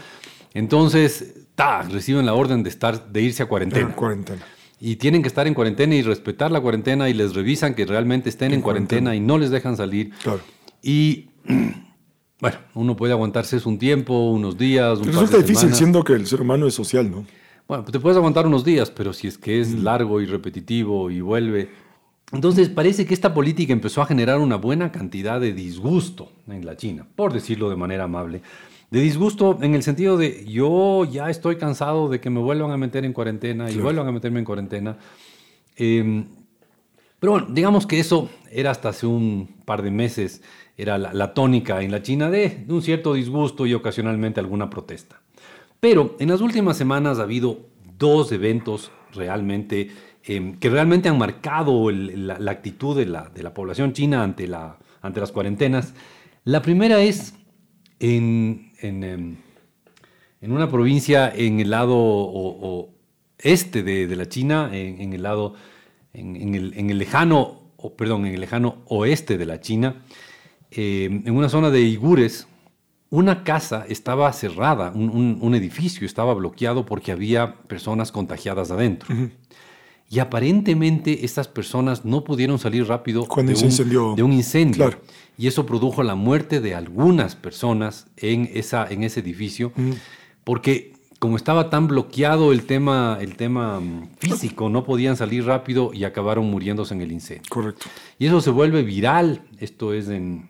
entonces, 0.56 1.46
ta, 1.56 1.84
reciben 1.84 2.26
la 2.26 2.34
orden 2.34 2.62
de, 2.62 2.70
estar, 2.70 3.12
de 3.12 3.22
irse 3.22 3.44
a 3.44 3.48
cuarentena. 3.48 3.88
En 3.88 3.94
cuarentena 3.94 4.44
y 4.86 4.98
tienen 4.98 5.22
que 5.22 5.30
estar 5.30 5.48
en 5.48 5.54
cuarentena 5.54 5.96
y 5.96 6.02
respetar 6.02 6.52
la 6.52 6.60
cuarentena 6.60 7.08
y 7.08 7.14
les 7.14 7.34
revisan 7.34 7.74
que 7.74 7.86
realmente 7.86 8.28
estén 8.28 8.52
en, 8.52 8.62
cuarentena, 8.62 9.16
y 9.16 9.22
no 9.22 9.38
les 9.38 9.50
dejan 9.50 9.78
salir. 9.78 10.12
Claro. 10.22 10.42
Y 10.82 11.30
bueno, 12.42 12.58
uno 12.74 12.94
puede 12.98 13.14
aguantarse 13.14 13.62
un 13.64 13.80
tiempo, 13.80 14.32
unos 14.32 14.58
días. 14.58 15.00
Un 15.00 15.06
Resulta 15.06 15.38
difícil 15.38 15.74
siendo 15.74 16.04
que 16.04 16.12
el 16.12 16.28
ser 16.28 16.42
humano 16.42 16.68
es 16.68 16.74
social, 16.74 17.10
¿no? 17.10 17.26
Bueno, 17.66 17.86
te 17.86 17.98
puedes 17.98 18.18
aguantar 18.18 18.46
unos 18.46 18.66
días, 18.66 18.92
pero 18.92 19.14
si 19.14 19.30
es 19.30 19.38
que 19.38 19.62
es 19.62 19.70
mm. 19.70 19.84
largo 19.86 20.20
y 20.20 20.26
repetitivo 20.26 21.10
y 21.10 21.22
vuelve. 21.22 21.70
Entonces 22.34 22.68
parece 22.68 23.06
que 23.06 23.14
esta 23.14 23.34
política 23.34 23.72
empezó 23.72 24.02
a 24.02 24.06
generar 24.06 24.40
una 24.40 24.58
buena 24.58 24.92
cantidad 24.92 25.40
de 25.40 25.54
disgusto 25.54 26.34
en 26.50 26.66
la 26.66 26.76
China, 26.76 27.08
por 27.16 27.32
decirlo 27.32 27.70
de 27.70 27.78
manera 27.78 28.04
amable. 28.04 28.42
De 28.94 29.02
disgusto 29.02 29.58
en 29.64 29.74
el 29.74 29.82
sentido 29.82 30.18
de 30.18 30.46
yo 30.46 31.04
ya 31.06 31.32
estoy 31.32 31.56
cansado 31.56 32.10
de 32.10 32.22
que 32.22 32.30
me 32.30 32.40
vuelvan 32.40 32.70
a 32.70 32.78
meter 32.78 33.06
en 33.06 33.12
cuarentena 33.12 33.72
y 33.72 33.78
vuelvan 33.78 34.08
a 34.08 34.12
meterme 34.12 34.38
en 34.38 34.46
cuarentena. 34.46 34.98
Em, 35.76 36.28
pero 37.20 37.32
bueno, 37.32 37.48
digamos 37.50 37.88
que 37.88 38.00
eso 38.00 38.30
era 38.52 38.70
hasta 38.70 38.90
hace 38.90 39.08
un 39.08 39.50
par 39.66 39.82
de 39.82 39.90
meses, 39.90 40.44
era 40.78 41.00
la, 41.00 41.34
tónica 41.34 41.82
en 41.82 41.90
la 41.90 42.04
China 42.04 42.30
de, 42.30 42.66
un 42.70 42.84
cierto 42.84 43.16
disgusto 43.16 43.66
y 43.66 43.74
ocasionalmente 43.74 44.40
alguna 44.40 44.70
protesta. 44.70 45.20
Pero 45.80 46.16
en 46.20 46.30
las 46.30 46.42
últimas 46.42 46.78
semanas 46.78 47.18
ha 47.18 47.24
habido 47.24 47.62
dos 47.98 48.32
eventos 48.32 48.92
realmente 49.16 49.90
em, 50.24 50.60
que 50.60 50.70
realmente 50.70 51.10
han 51.10 51.18
marcado 51.18 51.90
la, 51.90 52.52
actitud 52.52 52.96
de 52.96 53.08
la, 53.08 53.32
de 53.34 53.42
la, 53.42 53.56
población 53.56 53.94
china 53.94 54.22
ante, 54.22 54.48
la, 54.48 54.78
ante 55.02 55.20
las 55.20 55.32
cuarentenas. 55.32 55.96
La 56.44 56.62
primera 56.62 57.02
es 57.02 57.34
en, 58.04 58.74
Em, 58.84 59.38
en, 60.42 60.52
una 60.52 60.70
provincia 60.70 61.34
en 61.34 61.62
el 61.62 61.70
lado 61.70 62.90
este 63.38 63.82
de, 63.82 64.14
la 64.16 64.28
China, 64.28 64.70
en, 64.74 65.14
el 65.14 65.24
lado, 65.24 65.54
en, 66.14 66.54
el, 66.54 66.98
lejano, 66.98 67.62
o, 67.78 67.94
perdón, 67.96 68.26
en 68.26 68.34
el 68.34 68.42
lejano 68.42 68.80
oeste 68.88 69.38
de 69.38 69.46
la 69.46 69.62
China, 69.62 70.04
em, 70.72 71.24
en 71.26 71.34
una 71.34 71.48
zona 71.48 71.70
de 71.70 71.80
Igures, 71.80 72.46
una 73.10 73.46
casa 73.46 73.86
estaba 73.88 74.34
cerrada, 74.34 74.92
un, 74.92 75.56
edificio 75.56 76.06
estaba 76.06 76.34
bloqueado 76.34 76.86
porque 76.86 77.14
había 77.14 77.56
personas 77.56 78.12
contagiadas 78.12 78.70
adentro. 78.70 79.16
Y 80.14 80.20
aparentemente 80.20 81.26
estas 81.26 81.48
personas 81.48 82.06
no 82.06 82.24
pudieron 82.24 82.60
salir 82.60 82.86
rápido 82.86 83.26
Cuando 83.26 83.54
de, 83.54 83.66
un, 83.66 84.16
de 84.16 84.24
un 84.24 84.34
incendio. 84.34 84.90
Claro 84.90 85.02
y 85.38 85.48
eso 85.48 85.66
produjo 85.66 86.04
la 86.04 86.16
muerte 86.16 86.62
de 86.62 86.76
algunas 86.76 87.36
personas 87.36 88.08
en, 88.18 88.50
esa, 88.54 88.88
en 88.90 89.04
ese 89.04 89.22
edificio, 89.22 89.72
porque 90.44 90.94
como 91.20 91.38
estaba 91.38 91.70
tan 91.70 91.88
bloqueado 91.88 92.52
el 92.52 92.64
tema, 92.64 93.18
el 93.22 93.36
tema 93.36 93.80
mm, 93.80 94.10
físico, 94.18 94.70
no 94.70 94.84
podían 94.84 95.16
salir 95.16 95.46
rápido 95.46 95.92
y 95.94 96.04
acabaron 96.04 96.46
muriéndose 96.46 96.94
en 96.94 97.02
el 97.02 97.12
incendio. 97.12 97.50
Correcto. 97.50 97.86
Y 98.20 98.28
eso 98.28 98.42
se 98.42 98.50
vuelve 98.50 98.84
viral, 98.84 99.42
esto 99.60 99.94
es 99.94 100.10
en, 100.10 100.50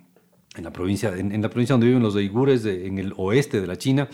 la, 0.57 0.73
provincia, 0.73 1.13
en, 1.15 1.41
la 1.41 1.49
provincia 1.49 1.73
donde 1.73 1.87
viven 1.87 2.01
los 2.01 2.15
uigures, 2.15 2.65
en 2.65 2.97
el 2.97 3.13
oeste 3.17 3.61
de 3.61 3.67
la 3.67 3.77
China, 3.77 4.09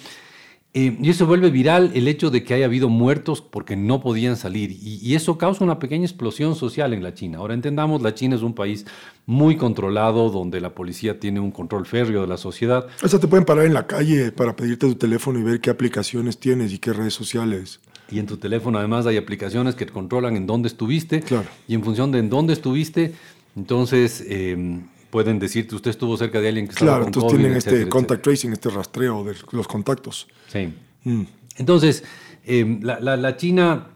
eh, 0.71 0.95
y 1.01 1.09
eso 1.09 1.25
vuelve 1.25 1.49
viral 1.49 1.91
el 1.95 2.07
hecho 2.07 2.29
de 2.29 2.43
que 2.43 2.53
haya 2.53 2.65
habido 2.65 2.89
muertos 2.89 3.41
porque 3.41 3.75
no 3.75 4.01
podían 4.01 4.37
salir. 4.37 4.69
Y, 4.71 5.15
eso 5.15 5.39
causa 5.39 5.63
una 5.63 5.79
pequeña 5.79 6.05
explosión 6.05 6.55
social 6.55 6.93
en 6.93 7.01
la 7.01 7.15
China. 7.15 7.39
Ahora 7.39 7.55
entendamos, 7.55 8.03
la 8.03 8.13
China 8.13 8.35
es 8.35 8.43
un 8.43 8.53
país 8.53 8.85
muy 9.25 9.57
controlado, 9.57 10.29
donde 10.29 10.61
la 10.61 10.75
policía 10.75 11.19
tiene 11.19 11.39
un 11.39 11.49
control 11.49 11.87
férreo 11.87 12.21
de 12.21 12.27
la 12.27 12.37
sociedad. 12.37 12.85
O 13.01 13.07
sea, 13.07 13.19
te 13.19 13.27
pueden 13.27 13.45
parar 13.45 13.65
en 13.65 13.73
la 13.73 13.87
calle 13.87 14.31
para 14.31 14.55
pedirte 14.55 14.87
tu 14.87 14.95
teléfono 14.95 15.39
y 15.39 15.43
ver 15.43 15.59
qué 15.59 15.71
aplicaciones 15.71 16.37
tienes 16.37 16.71
y 16.71 16.77
qué 16.77 16.93
redes 16.93 17.15
sociales. 17.15 17.79
Y 18.11 18.19
en 18.19 18.27
tu 18.27 18.37
teléfono 18.37 18.77
además 18.77 19.07
hay 19.07 19.17
aplicaciones 19.17 19.73
que 19.73 19.87
controlan 19.87 20.35
en 20.35 20.45
dónde 20.45 20.67
estuviste. 20.67 21.21
Claro. 21.21 21.47
Y 21.67 21.73
en 21.73 21.83
función 21.83 22.11
de 22.11 22.19
en 22.19 22.29
dónde 22.29 22.53
estuviste, 22.53 23.13
entonces... 23.55 24.23
Eh, 24.27 24.81
pueden 25.09 25.39
decirte, 25.39 25.75
usted 25.75 25.91
estuvo 25.91 26.15
cerca 26.17 26.39
de 26.39 26.49
alguien 26.49 26.67
que 26.67 26.73
estaba 26.73 26.91
Claro, 26.91 27.05
entonces 27.05 27.31
tienen 27.31 27.57
este 27.57 27.89
contact 27.89 28.23
tracing, 28.23 28.53
este 28.53 28.69
rastreo 28.69 29.23
de 29.23 29.35
los 29.51 29.67
contactos. 29.67 30.27
Sí. 30.47 30.73
Mm. 31.03 31.23
Entonces, 31.57 32.03
eh, 32.45 32.79
la, 32.81 32.99
la, 32.99 33.17
la, 33.17 33.37
China 33.37 33.89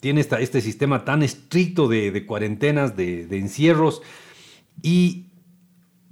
tiene 0.00 0.20
esta, 0.20 0.40
este 0.40 0.60
sistema 0.60 1.04
tan 1.04 1.22
estricto 1.22 1.88
de, 1.88 2.10
de 2.10 2.26
cuarentenas, 2.26 2.96
de, 2.96 3.26
de, 3.26 3.38
encierros, 3.38 4.02
y 4.82 5.26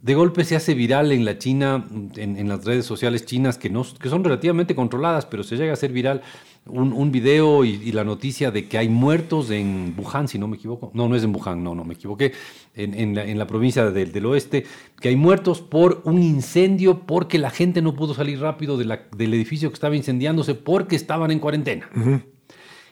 de 0.02 0.14
golpe 0.14 0.44
se 0.44 0.56
hace 0.56 0.74
viral 0.74 1.12
en 1.12 1.24
la 1.24 1.38
China, 1.38 1.86
en, 2.16 2.36
en 2.36 2.48
las 2.48 2.64
redes 2.64 2.86
sociales 2.86 3.24
chinas, 3.24 3.56
que, 3.56 3.70
no, 3.70 3.86
que 4.00 4.08
son 4.08 4.24
relativamente 4.24 4.74
controladas, 4.74 5.26
pero 5.26 5.44
se 5.44 5.56
llega 5.56 5.72
a 5.72 5.76
ser 5.76 5.92
viral 5.92 6.22
un, 6.66 6.92
un 6.92 7.12
video 7.12 7.64
y, 7.64 7.74
y, 7.84 7.92
la 7.92 8.04
noticia 8.04 8.50
de 8.50 8.66
que 8.68 8.78
hay 8.78 8.88
muertos 8.88 9.50
en 9.50 9.94
Wuhan, 9.98 10.28
si 10.28 10.38
no 10.38 10.48
me 10.48 10.56
equivoco. 10.56 10.90
No, 10.94 11.08
no 11.08 11.16
es 11.16 11.22
en 11.22 11.34
Wuhan, 11.34 11.62
no, 11.62 11.74
no 11.74 11.84
me 11.84 11.94
equivoqué. 11.94 12.32
En, 12.74 12.94
en, 12.94 13.14
la, 13.14 13.24
en 13.24 13.38
la, 13.38 13.46
provincia 13.46 13.90
del, 13.90 14.12
del, 14.12 14.26
oeste, 14.26 14.64
que 15.00 15.08
hay 15.08 15.16
muertos 15.16 15.60
por 15.60 16.00
un 16.04 16.22
incendio 16.22 17.00
porque 17.00 17.38
la 17.38 17.50
gente 17.50 17.82
no 17.82 17.94
pudo 17.94 18.14
salir 18.14 18.40
rápido 18.40 18.76
de 18.78 18.86
la, 18.86 19.02
del 19.16 19.34
edificio 19.34 19.68
que 19.68 19.74
estaba 19.74 19.94
incendiándose 19.94 20.54
porque 20.54 20.96
estaban 20.96 21.30
en 21.30 21.38
cuarentena. 21.38 21.88
Uh 21.94 22.00
-huh. 22.00 22.22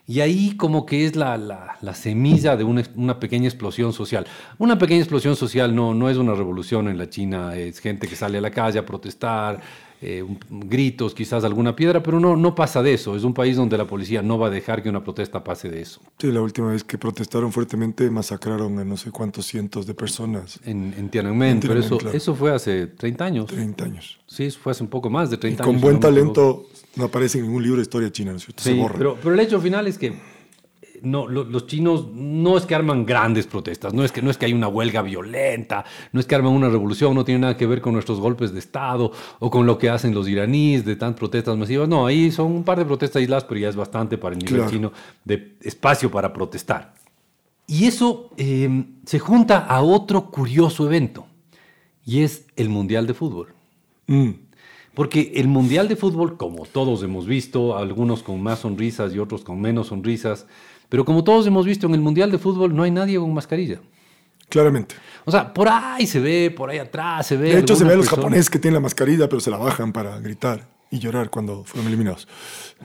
Y 0.07 0.21
ahí 0.21 0.57
como 0.57 0.85
que 0.85 1.07
es 1.07 1.15
la, 1.15 1.39
la, 1.39 1.77
la 1.81 1.95
semilla 1.95 2.57
de 2.57 2.65
una, 2.65 2.83
una, 2.97 3.21
pequeña 3.21 3.47
explosión 3.47 3.93
social. 3.93 4.27
Una 4.59 4.77
pequeña 4.77 5.01
explosión 5.01 5.37
social 5.37 5.75
no, 5.75 5.95
no 5.95 6.11
es 6.11 6.17
una 6.17 6.35
revolución 6.35 6.89
en 6.89 6.99
la 6.99 7.09
China, 7.09 7.57
es 7.57 7.79
gente 7.79 8.09
que 8.09 8.17
sale 8.17 8.39
a 8.39 8.41
la 8.41 8.51
calle 8.51 8.81
a 8.81 8.85
protestar, 8.85 9.61
eh, 10.05 10.25
gritos, 10.51 11.15
quizás 11.15 11.45
alguna 11.45 11.77
piedra, 11.77 12.03
pero 12.03 12.19
no, 12.19 12.37
no 12.37 12.57
pasa 12.57 12.83
de 12.83 12.93
eso. 12.93 13.15
Es 13.15 13.23
un 13.23 13.33
país 13.33 13.57
donde 13.57 13.79
la 13.79 13.87
policía 13.87 14.21
no 14.21 14.37
va 14.37 14.49
a 14.49 14.51
dejar 14.51 14.83
que 14.83 14.89
una 14.89 15.05
protesta 15.05 15.45
pase 15.45 15.71
de 15.71 15.81
eso. 15.81 16.01
Sí, 16.19 16.33
la 16.33 16.41
última 16.41 16.73
vez 16.73 16.83
que 16.83 16.99
protestaron 16.99 17.53
fuertemente 17.53 18.11
masacraron 18.11 18.81
a 18.81 18.85
no 18.85 18.97
sé 18.97 19.13
cuántos 19.13 19.47
cientos 19.47 19.87
de 19.87 19.95
personas. 19.95 20.59
En, 20.65 20.93
en 20.99 21.09
Tiananmen, 21.09 21.51
en 21.51 21.61
Tiananmen 21.61 21.61
pero 21.61 21.81
eso, 21.81 21.99
claro. 21.99 22.17
eso 22.17 22.35
fue 22.35 22.53
hace 22.53 22.89
30 22.89 23.25
años. 23.25 23.47
30 23.47 23.85
años. 23.85 24.19
Sí, 24.27 24.45
eso 24.45 24.59
fue 24.61 24.73
hace 24.73 24.83
un 24.83 24.91
poco 24.91 25.09
más 25.09 25.31
de 25.31 25.37
30 25.37 25.63
y 25.63 25.65
con 25.65 25.77
años. 25.77 25.83
Con 25.83 25.91
buen 25.91 26.01
talento 26.01 26.67
no 26.97 27.05
aparece 27.05 27.39
en 27.39 27.45
ningún 27.45 27.63
libro 27.63 27.77
de 27.77 27.83
historia 27.83 28.11
china, 28.11 28.33
¿no 28.33 28.39
es 28.39 28.45
cierto? 28.45 28.63
Sí, 28.65 28.71
Se 28.71 28.77
borra. 28.77 28.99
Pero, 28.99 29.17
pero 29.23 29.35
el 29.35 29.41
hecho 29.41 29.61
final 29.61 29.87
es 29.87 29.99
que 29.99 30.15
no, 31.03 31.29
lo, 31.29 31.45
los 31.45 31.67
chinos 31.67 32.07
no 32.13 32.57
es 32.57 32.67
que 32.67 32.75
arman 32.75 33.05
grandes 33.05 33.47
protestas, 33.47 33.93
no 33.93 34.05
es 34.05 34.13
que, 34.13 34.23
no 34.23 34.31
es 34.31 34.39
que 34.39 34.47
hay 34.47 34.53
una 34.53 34.69
huelga 34.69 35.03
violenta, 35.03 35.85
no 36.13 36.21
es 36.21 36.27
que 36.27 36.35
arman 36.35 36.53
una 36.53 36.69
revolución, 36.69 37.15
no 37.15 37.25
tiene 37.25 37.41
nada 37.41 37.57
que 37.57 37.67
ver 37.67 37.81
con 37.81 37.93
nuestros 37.93 38.21
golpes 38.21 38.53
de 38.53 38.59
Estado 38.59 39.13
o 39.39 39.51
con 39.51 39.67
lo 39.67 39.79
que 39.79 39.91
hacen 39.91 40.15
los 40.15 40.29
iraníes 40.29 40.85
de 40.85 40.97
tantas 40.97 41.19
protestas 41.19 41.57
masivas. 41.57 41.89
No, 41.89 42.07
ahí 42.07 42.31
son 42.31 42.53
un 42.53 42.65
par 42.65 42.79
de 42.79 42.85
protestas 42.85 43.21
aisladas, 43.21 43.45
pero 43.45 43.61
ya 43.61 43.69
es 43.69 43.77
bastante 43.77 44.19
para 44.19 44.35
el 44.35 44.39
nivel 44.39 44.57
claro. 44.57 44.71
chino 44.71 44.93
de 45.25 45.57
espacio 45.63 46.11
para 46.11 46.33
protestar. 46.33 46.95
Y 47.67 47.87
eso 47.87 48.31
eh, 48.37 48.85
se 49.05 49.19
junta 49.19 49.59
a 49.59 49.83
otro 49.83 50.31
curioso 50.31 50.87
evento, 50.87 51.27
y 52.05 52.23
es 52.23 52.47
el 52.57 52.69
Mundial 52.69 53.07
de 53.07 53.15
Fútbol. 53.15 53.55
Mm. 54.07 54.31
Porque 54.95 55.33
el 55.37 55.49
Mundial 55.49 55.89
de 55.89 55.97
Fútbol, 55.97 56.37
como 56.37 56.67
todos 56.67 57.03
hemos 57.03 57.27
visto, 57.27 57.79
algunos 57.79 58.23
con 58.23 58.43
más 58.43 58.59
sonrisas 58.61 59.15
y 59.15 59.19
otros 59.19 59.43
con 59.43 59.61
menos 59.61 59.87
sonrisas, 59.87 60.47
pero 60.93 61.07
como 61.07 61.25
todos 61.25 61.47
hemos 61.47 61.65
visto 61.65 61.87
en 61.87 61.95
el 61.95 62.03
Mundial 62.03 62.31
de 62.31 62.37
Fútbol, 62.37 62.77
no 62.77 62.83
hay 62.83 62.91
nadie 62.91 63.19
con 63.19 63.33
mascarilla. 63.33 63.81
Claramente. 64.51 64.95
O 65.25 65.31
sea, 65.31 65.55
por 65.55 65.67
ahí 65.67 66.07
se 66.07 66.21
ve, 66.21 66.53
por 66.55 66.69
ahí 66.69 66.77
atrás 66.77 67.29
se 67.29 67.39
ve. 67.39 67.55
De 67.55 67.61
hecho, 67.61 67.75
se 67.77 67.85
ve 67.85 67.95
a 67.95 67.97
los 67.97 68.11
japoneses 68.11 68.51
que 68.51 68.59
tienen 68.59 68.75
la 68.75 68.81
mascarilla, 68.81 69.27
pero 69.27 69.41
se 69.41 69.51
la 69.51 69.57
bajan 69.57 69.95
para 69.95 70.21
gritar 70.21 70.69
y 70.91 70.99
llorar 70.99 71.31
cuando 71.31 71.65
fueron 71.65 71.87
eliminados. 71.87 72.29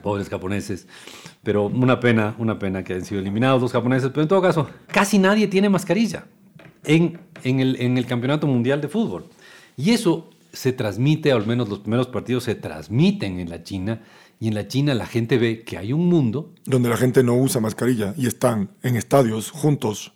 Pobres 0.02 0.30
japoneses. 0.30 0.88
Pero 1.42 1.66
una 1.66 2.00
pena, 2.00 2.34
una 2.38 2.58
pena 2.58 2.82
que 2.82 2.94
hayan 2.94 3.04
sido 3.04 3.20
eliminados 3.20 3.60
los 3.60 3.72
japoneses. 3.72 4.08
Pero 4.08 4.22
en 4.22 4.28
todo 4.28 4.40
caso, 4.40 4.70
casi 4.86 5.18
nadie 5.18 5.46
tiene 5.46 5.68
mascarilla 5.68 6.24
en, 6.84 7.20
en, 7.44 7.60
el, 7.60 7.78
en 7.78 7.98
el 7.98 8.06
Campeonato 8.06 8.46
Mundial 8.46 8.80
de 8.80 8.88
Fútbol. 8.88 9.26
Y 9.76 9.90
eso 9.90 10.30
se 10.50 10.72
transmite, 10.72 11.30
al 11.30 11.46
menos 11.46 11.68
los 11.68 11.80
primeros 11.80 12.06
partidos 12.06 12.44
se 12.44 12.54
transmiten 12.54 13.38
en 13.38 13.50
la 13.50 13.62
China 13.62 14.00
y 14.40 14.48
en 14.48 14.54
la 14.54 14.68
China 14.68 14.94
la 14.94 15.06
gente 15.06 15.38
ve 15.38 15.62
que 15.62 15.78
hay 15.78 15.92
un 15.92 16.06
mundo 16.06 16.54
donde 16.64 16.88
la 16.88 16.96
gente 16.96 17.22
no 17.22 17.36
usa 17.36 17.60
mascarilla 17.60 18.14
y 18.16 18.26
están 18.26 18.70
en 18.82 18.96
estadios 18.96 19.50
juntos. 19.50 20.12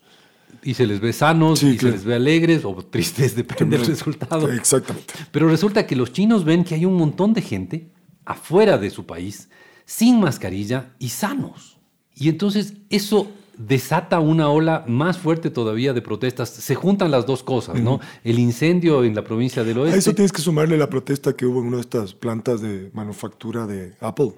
Y 0.63 0.75
se 0.75 0.87
les 0.87 1.01
ve 1.01 1.13
sanos, 1.13 1.59
sí, 1.59 1.71
y 1.71 1.77
claro. 1.77 1.93
se 1.93 1.99
les 1.99 2.05
ve 2.05 2.15
alegres 2.15 2.65
o 2.65 2.75
tristes, 2.77 3.35
depende 3.37 3.79
del 3.79 3.87
resultado. 3.87 4.51
Exactamente. 4.53 5.15
Pero 5.33 5.49
resulta 5.49 5.87
que 5.87 5.97
los 5.97 6.13
chinos 6.13 6.45
ven 6.45 6.63
que 6.63 6.77
hay 6.77 6.85
un 6.85 6.95
montón 6.95 7.35
de 7.35 7.43
gente 7.43 7.91
afuera 8.25 8.79
de 8.79 8.91
su 8.91 9.05
país 9.05 9.49
sin 9.85 10.21
mascarilla 10.21 10.95
y 11.01 11.09
sanos. 11.09 11.79
Y 12.15 12.29
entonces 12.29 12.75
eso 12.91 13.29
desata 13.57 14.21
una 14.21 14.49
ola 14.49 14.85
más 14.89 15.19
fuerte 15.19 15.51
todavía 15.51 15.93
de 15.93 16.03
protestas. 16.03 16.49
Se 16.51 16.75
juntan 16.75 17.11
las 17.11 17.27
dos 17.27 17.43
cosas, 17.43 17.81
¿no? 17.81 17.95
Uh 17.95 17.99
-huh. 17.99 18.03
El 18.25 18.39
incendio 18.39 19.05
en 19.05 19.15
la 19.15 19.23
provincia 19.23 19.65
del 19.65 19.79
oeste. 19.79 19.97
A 19.97 19.99
eso 19.99 20.15
tienes 20.15 20.33
que 20.33 20.43
sumarle 20.43 20.77
la 20.77 20.89
protesta 20.89 21.35
que 21.35 21.47
hubo 21.47 21.61
en 21.61 21.69
una 21.69 21.77
de 21.77 21.83
estas 21.83 22.15
plantas 22.15 22.61
de 22.61 22.91
manufactura 22.95 23.67
de 23.67 23.95
Apple, 24.01 24.33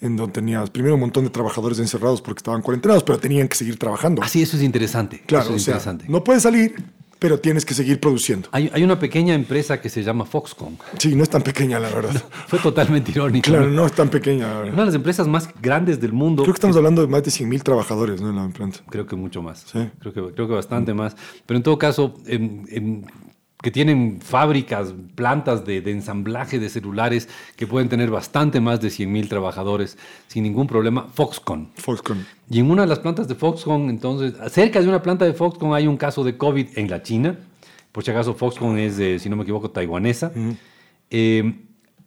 en 0.00 0.16
donde 0.16 0.32
tenías 0.34 0.70
primero 0.70 0.94
un 0.94 1.00
montón 1.00 1.24
de 1.24 1.30
trabajadores 1.30 1.78
encerrados 1.78 2.20
porque 2.20 2.38
estaban 2.40 2.62
cuarentenados, 2.62 3.02
pero 3.02 3.18
tenían 3.18 3.48
que 3.48 3.56
seguir 3.56 3.78
trabajando. 3.78 4.22
Así, 4.22 4.42
eso 4.42 4.56
es 4.56 4.62
interesante. 4.62 5.22
Claro, 5.26 5.46
eso 5.46 5.54
es 5.54 5.62
o 5.62 5.64
sea, 5.64 5.74
interesante. 5.74 6.06
no 6.08 6.22
puedes 6.22 6.42
salir, 6.42 6.74
pero 7.18 7.38
tienes 7.38 7.64
que 7.64 7.74
seguir 7.74 8.00
produciendo. 8.00 8.48
Hay, 8.52 8.70
hay, 8.72 8.82
una 8.82 8.98
pequeña 8.98 9.34
empresa 9.34 9.80
que 9.80 9.88
se 9.88 10.02
llama 10.02 10.24
Foxconn. 10.24 10.78
Sí, 10.98 11.14
no 11.14 11.22
es 11.22 11.30
tan 11.30 11.42
pequeña, 11.42 11.78
la 11.78 11.88
verdad. 11.90 12.06
No, 12.16 12.22
fue 12.46 12.58
totalmente 12.60 13.10
irónico. 13.10 13.50
Claro, 13.50 13.68
no 13.68 13.84
es 13.84 13.92
tan 13.92 14.08
pequeña. 14.08 14.64
La 14.64 14.72
una 14.72 14.82
de 14.82 14.86
las 14.86 14.94
empresas 14.94 15.26
más 15.26 15.48
grandes 15.60 16.00
del 16.00 16.12
mundo. 16.12 16.42
Creo 16.42 16.54
que 16.54 16.58
estamos 16.58 16.76
hablando 16.76 17.02
de 17.02 17.08
más 17.08 17.22
de 17.22 17.30
100 17.30 17.48
mil 17.48 17.62
trabajadores 17.62 18.20
¿no? 18.20 18.30
en 18.30 18.36
la 18.36 18.48
planta. 18.48 18.78
Creo 18.88 19.06
que 19.06 19.16
mucho 19.16 19.42
más. 19.42 19.64
Sí. 19.70 19.90
Creo, 19.98 20.12
que, 20.12 20.34
creo 20.34 20.48
que 20.48 20.54
bastante 20.54 20.94
mm. 20.94 20.96
más. 20.96 21.16
Pero 21.44 21.58
en 21.58 21.62
todo 21.62 21.78
caso, 21.78 22.14
en, 22.26 23.06
que 23.66 23.72
tienen 23.72 24.20
fábricas, 24.20 24.94
plantas 25.16 25.64
de, 25.64 25.80
de, 25.80 25.90
ensamblaje 25.90 26.60
de 26.60 26.68
celulares 26.68 27.28
que 27.56 27.66
pueden 27.66 27.88
tener 27.88 28.10
bastante 28.10 28.60
más 28.60 28.80
de 28.80 28.90
100 28.90 29.10
mil 29.10 29.28
trabajadores 29.28 29.98
sin 30.28 30.44
ningún 30.44 30.68
problema. 30.68 31.08
Foxconn. 31.12 31.70
Foxconn. 31.74 32.24
Y 32.48 32.60
en 32.60 32.70
una 32.70 32.82
de 32.82 32.88
las 32.88 33.00
plantas 33.00 33.26
de 33.26 33.34
Foxconn, 33.34 33.90
entonces, 33.90 34.34
cerca 34.52 34.80
de 34.80 34.86
una 34.86 35.02
planta 35.02 35.24
de 35.24 35.32
Foxconn 35.32 35.74
hay 35.74 35.88
un 35.88 35.96
caso 35.96 36.22
de 36.22 36.36
COVID 36.36 36.78
en 36.78 36.88
la 36.88 37.02
China 37.02 37.36
por 37.90 38.04
si 38.04 38.12
acaso 38.12 38.34
Foxconn 38.34 38.78
es, 38.78 39.20
si 39.20 39.28
no 39.28 39.34
me 39.34 39.42
equivoco, 39.42 39.68
taiwanesa. 39.68 40.30
Uh 40.32 40.38
-huh. 40.38 40.56
eh, 41.10 41.54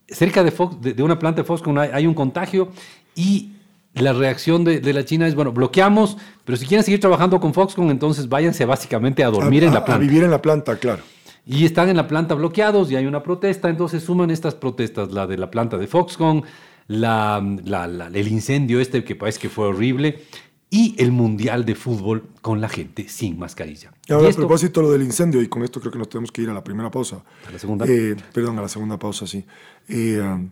cerca 0.08 0.42
de, 0.42 0.52
Fox, 0.52 0.80
de, 0.80 0.94
de, 0.94 1.02
una 1.02 1.18
planta 1.18 1.42
de 1.42 1.46
Foxconn 1.46 1.76
hay, 1.76 1.90
hay, 1.92 2.06
un 2.06 2.14
contagio 2.14 2.70
y 3.14 3.50
la 3.92 4.14
reacción 4.14 4.64
de, 4.64 4.80
de, 4.80 4.92
la 4.94 5.04
China 5.04 5.26
es, 5.26 5.34
bueno, 5.34 5.52
bloqueamos, 5.52 6.16
pero 6.46 6.56
si 6.56 6.64
quieren 6.64 6.84
seguir 6.84 7.00
trabajando 7.00 7.38
con 7.38 7.52
Foxconn, 7.52 7.90
entonces 7.90 8.30
váyanse 8.30 8.64
básicamente 8.64 9.22
a 9.22 9.28
dormir 9.28 9.64
a, 9.64 9.66
en 9.66 9.74
la 9.74 9.84
planta. 9.84 10.02
A 10.02 10.06
vivir 10.08 10.22
en 10.22 10.30
la 10.30 10.40
planta, 10.40 10.76
claro. 10.76 11.02
Y 11.46 11.64
están 11.64 11.88
en 11.88 11.96
la 11.96 12.06
planta 12.06 12.34
bloqueados 12.34 12.90
y 12.90 12.96
hay 12.96 13.06
una 13.06 13.22
protesta, 13.22 13.68
entonces 13.68 14.02
suman 14.02 14.30
estas 14.30 14.54
protestas, 14.54 15.12
la 15.12 15.26
de 15.26 15.38
la 15.38 15.50
planta 15.50 15.78
de 15.78 15.86
Foxconn, 15.86 16.44
la, 16.88 17.44
la, 17.64 17.86
la, 17.86 18.06
el 18.08 18.28
incendio 18.28 18.80
este 18.80 19.04
que 19.04 19.16
parece 19.16 19.40
que 19.40 19.48
fue 19.48 19.66
horrible, 19.66 20.22
y 20.70 20.94
el 21.02 21.10
Mundial 21.10 21.64
de 21.64 21.74
Fútbol 21.74 22.28
con 22.40 22.60
la 22.60 22.68
gente 22.68 23.08
sin 23.08 23.38
mascarilla. 23.38 23.92
Y 24.06 24.12
ahora, 24.12 24.28
y 24.28 24.30
a 24.30 24.34
propósito 24.34 24.80
lo 24.80 24.92
del 24.92 25.02
incendio, 25.02 25.42
y 25.42 25.48
con 25.48 25.64
esto 25.64 25.80
creo 25.80 25.90
que 25.90 25.98
nos 25.98 26.08
tenemos 26.08 26.30
que 26.30 26.42
ir 26.42 26.50
a 26.50 26.54
la 26.54 26.62
primera 26.62 26.90
pausa. 26.90 27.24
¿A 27.48 27.50
la 27.50 27.58
segunda? 27.58 27.84
Eh, 27.88 28.14
perdón, 28.32 28.58
a 28.58 28.62
la 28.62 28.68
segunda 28.68 28.96
pausa, 28.96 29.26
sí. 29.26 29.44
Eh, 29.88 30.48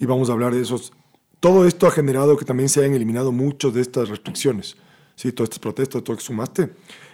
y 0.00 0.06
vamos 0.06 0.28
a 0.30 0.32
hablar 0.32 0.52
de 0.52 0.60
esos. 0.60 0.92
Todo 1.38 1.64
esto 1.64 1.86
ha 1.86 1.90
generado 1.92 2.36
que 2.36 2.44
también 2.44 2.68
se 2.68 2.80
hayan 2.80 2.94
eliminado 2.94 3.30
muchas 3.30 3.72
de 3.72 3.80
estas 3.82 4.08
restricciones, 4.08 4.76
¿sí? 5.14 5.30
todas 5.30 5.46
estas 5.46 5.60
protestas, 5.60 6.02
todo 6.02 6.14
lo 6.14 6.18
que 6.18 6.24
sumaste. 6.24 6.70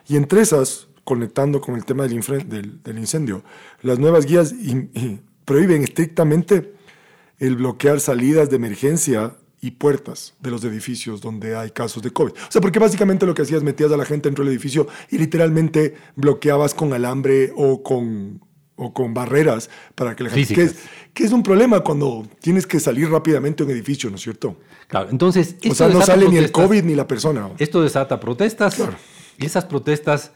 Y 0.09 0.17
entre 0.17 0.41
esas, 0.41 0.89
conectando 1.07 1.61
con 1.61 1.77
el 1.77 1.85
tema 1.85 2.03
del, 2.03 2.21
del, 2.49 2.83
del 2.83 2.99
incendio, 2.99 3.45
las 3.81 4.01
nuevas 4.01 4.27
guías 4.27 4.51
in, 4.53 4.91
in, 4.93 5.23
prohíben 5.45 5.85
estrictamente 5.85 6.75
el 7.39 7.55
bloquear 7.55 8.01
salidas 8.01 8.51
de 8.51 8.57
emergencia 8.57 9.37
y 9.61 9.71
puertas 9.71 10.35
de 10.41 10.51
los 10.51 10.65
edificios 10.65 11.21
donde 11.21 11.57
hay 11.57 11.71
casos 11.71 12.03
de 12.03 12.11
COVID. 12.11 12.33
O 12.33 12.51
sea, 12.51 12.61
porque 12.61 12.81
básicamente 12.81 13.25
lo 13.25 13.35
que 13.35 13.43
hacías, 13.43 13.63
metías 13.63 13.93
a 13.93 13.97
la 13.97 14.05
gente 14.05 14.29
dentro 14.29 14.45
del 14.45 14.53
edificio 14.53 14.89
y 15.09 15.19
literalmente 15.19 15.95
bloqueabas 16.17 16.75
con 16.75 16.93
alambre 16.93 17.53
o 17.55 17.85
con, 17.85 18.41
o 18.75 18.93
con 18.93 19.15
barreras 19.15 19.71
para 19.95 20.17
que 20.17 20.25
la 20.25 20.31
gente... 20.31 20.55
Que 20.55 20.63
es, 20.63 20.77
que 21.15 21.25
es, 21.25 21.31
un 21.31 21.45
problema 21.45 21.81
cuando 21.81 22.27
tienes 22.41 22.67
que 22.67 22.81
salir 22.81 23.09
rápidamente 23.09 23.63
a 23.63 23.67
un 23.67 23.71
edificio, 23.71 24.11
¿no 24.11 24.17
es 24.17 24.23
cierto? 24.23 24.57
Claro, 24.89 25.11
entonces... 25.11 25.55
O 25.71 25.75
sea, 25.75 25.89
no 25.89 26.03
sale 26.03 26.29
ni 26.29 26.37
el 26.37 26.51
COVID 26.51 26.83
ni 26.83 26.97
la 26.97 27.07
persona. 27.07 27.49
Esto 27.59 27.81
desata 27.81 28.19
protestas 28.19 28.75
claro. 28.75 28.97
y 29.39 29.47
esas 29.47 29.67
protestas 29.67 30.33